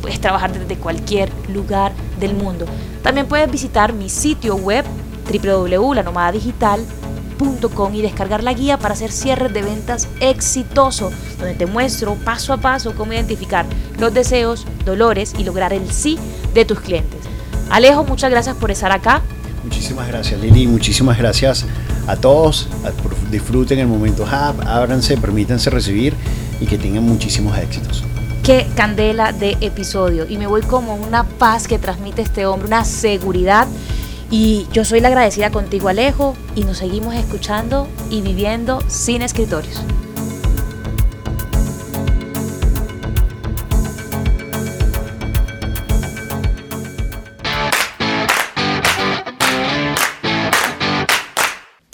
puedes 0.00 0.20
trabajar 0.20 0.52
desde 0.52 0.76
cualquier 0.76 1.30
lugar 1.48 1.92
del 2.20 2.34
mundo. 2.34 2.66
También 3.02 3.26
puedes 3.26 3.50
visitar 3.50 3.92
mi 3.92 4.08
sitio 4.08 4.56
web 4.56 4.84
www.lanomadadigital.com 7.38 7.94
y 7.94 8.02
descargar 8.02 8.42
la 8.42 8.52
guía 8.52 8.78
para 8.78 8.94
hacer 8.94 9.12
cierres 9.12 9.52
de 9.52 9.62
ventas 9.62 10.08
exitoso, 10.20 11.10
donde 11.38 11.54
te 11.54 11.66
muestro 11.66 12.14
paso 12.14 12.52
a 12.52 12.58
paso 12.58 12.94
cómo 12.94 13.12
identificar 13.12 13.66
los 13.98 14.12
deseos, 14.12 14.66
dolores 14.84 15.34
y 15.38 15.44
lograr 15.44 15.72
el 15.72 15.90
sí 15.90 16.18
de 16.54 16.64
tus 16.64 16.80
clientes. 16.80 17.20
Alejo, 17.70 18.04
muchas 18.04 18.30
gracias 18.30 18.56
por 18.56 18.70
estar 18.70 18.92
acá. 18.92 19.22
Muchísimas 19.64 20.06
gracias 20.08 20.40
Lili, 20.40 20.66
muchísimas 20.66 21.18
gracias 21.18 21.64
a 22.06 22.16
todos. 22.16 22.68
Disfruten 23.30 23.78
el 23.80 23.88
momento 23.88 24.22
hub, 24.22 24.62
ábranse, 24.66 25.16
permítanse 25.16 25.70
recibir 25.70 26.14
y 26.60 26.66
que 26.66 26.78
tengan 26.78 27.04
muchísimos 27.04 27.58
éxitos 27.58 28.04
qué 28.46 28.64
candela 28.76 29.32
de 29.32 29.56
episodio. 29.60 30.24
Y 30.28 30.38
me 30.38 30.46
voy 30.46 30.62
como 30.62 30.94
una 30.94 31.24
paz 31.24 31.66
que 31.66 31.80
transmite 31.80 32.22
este 32.22 32.46
hombre, 32.46 32.68
una 32.68 32.84
seguridad 32.84 33.66
y 34.30 34.66
yo 34.72 34.84
soy 34.84 35.00
la 35.00 35.08
agradecida 35.08 35.50
contigo, 35.50 35.88
Alejo, 35.88 36.36
y 36.54 36.64
nos 36.64 36.78
seguimos 36.78 37.14
escuchando 37.14 37.88
y 38.10 38.20
viviendo 38.20 38.82
sin 38.88 39.22
escritorios. 39.22 39.82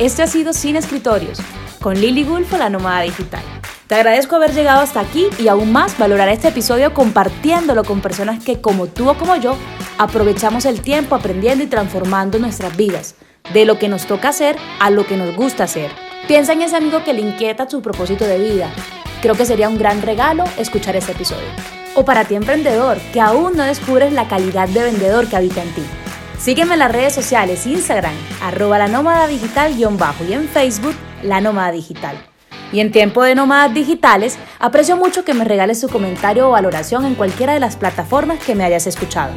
Este 0.03 0.25
ha 0.25 0.27
sido 0.27 0.53
Sin 0.53 0.75
Escritorios, 0.75 1.39
con 1.81 1.95
Lily 1.95 2.25
Gulfo, 2.25 2.57
la 2.57 2.69
nómada 2.69 3.03
digital. 3.03 3.43
Te 3.87 3.95
agradezco 3.95 4.35
haber 4.35 4.53
llegado 4.53 4.81
hasta 4.81 4.99
aquí 4.99 5.29
y 5.39 5.47
aún 5.47 5.71
más 5.71 5.97
valorar 5.97 6.29
este 6.29 6.49
episodio 6.49 6.93
compartiéndolo 6.93 7.85
con 7.85 8.01
personas 8.01 8.43
que 8.43 8.61
como 8.61 8.89
tú 8.89 9.09
o 9.09 9.15
como 9.17 9.37
yo 9.37 9.57
aprovechamos 9.99 10.65
el 10.65 10.81
tiempo 10.81 11.15
aprendiendo 11.15 11.65
y 11.65 11.67
transformando 11.67 12.39
nuestras 12.39 12.77
vidas, 12.77 13.15
de 13.53 13.65
lo 13.65 13.79
que 13.79 13.89
nos 13.89 14.07
toca 14.07 14.29
hacer 14.29 14.57
a 14.81 14.91
lo 14.91 15.07
que 15.07 15.17
nos 15.17 15.35
gusta 15.37 15.65
hacer. 15.65 15.91
Piensa 16.29 16.53
en 16.53 16.63
ese 16.63 16.77
amigo 16.77 17.03
que 17.05 17.13
le 17.13 17.21
inquieta 17.21 17.69
su 17.69 17.83
propósito 17.83 18.25
de 18.25 18.39
vida. 18.39 18.73
Creo 19.21 19.35
que 19.35 19.47
sería 19.47 19.69
un 19.69 19.79
gran 19.79 20.03
regalo 20.03 20.45
escuchar 20.57 20.97
este 20.97 21.13
episodio. 21.13 21.49
O 21.95 22.05
para 22.05 22.25
ti 22.25 22.35
emprendedor, 22.35 22.99
que 23.13 23.21
aún 23.21 23.57
no 23.57 23.65
descubres 23.65 24.13
la 24.13 24.29
calidad 24.29 24.69
de 24.69 24.83
vendedor 24.83 25.29
que 25.29 25.37
habita 25.37 25.63
en 25.63 25.75
ti. 25.75 25.83
Sígueme 26.39 26.73
en 26.73 26.81
las 26.81 26.91
redes 26.91 27.15
sociales, 27.15 27.67
Instagram, 27.67 28.15
arroba 28.43 28.79
la 28.79 28.89
nómada 28.89 29.27
digital 29.29 29.75
bajo 29.97 30.25
y 30.25 30.33
en 30.33 30.49
Facebook, 30.49 30.95
la 31.23 31.41
nómada 31.41 31.71
digital. 31.71 32.17
Y 32.73 32.81
en 32.81 32.91
tiempo 32.91 33.23
de 33.23 33.35
nómadas 33.35 33.75
digitales, 33.75 34.39
aprecio 34.59 34.97
mucho 34.97 35.25
que 35.25 35.35
me 35.35 35.45
regales 35.45 35.79
su 35.79 35.89
comentario 35.89 36.49
o 36.49 36.53
valoración 36.53 37.05
en 37.05 37.15
cualquiera 37.15 37.53
de 37.53 37.61
las 37.61 37.77
plataformas 37.77 38.43
que 38.43 38.55
me 38.55 38.65
hayas 38.65 38.87
escuchado. 38.87 39.33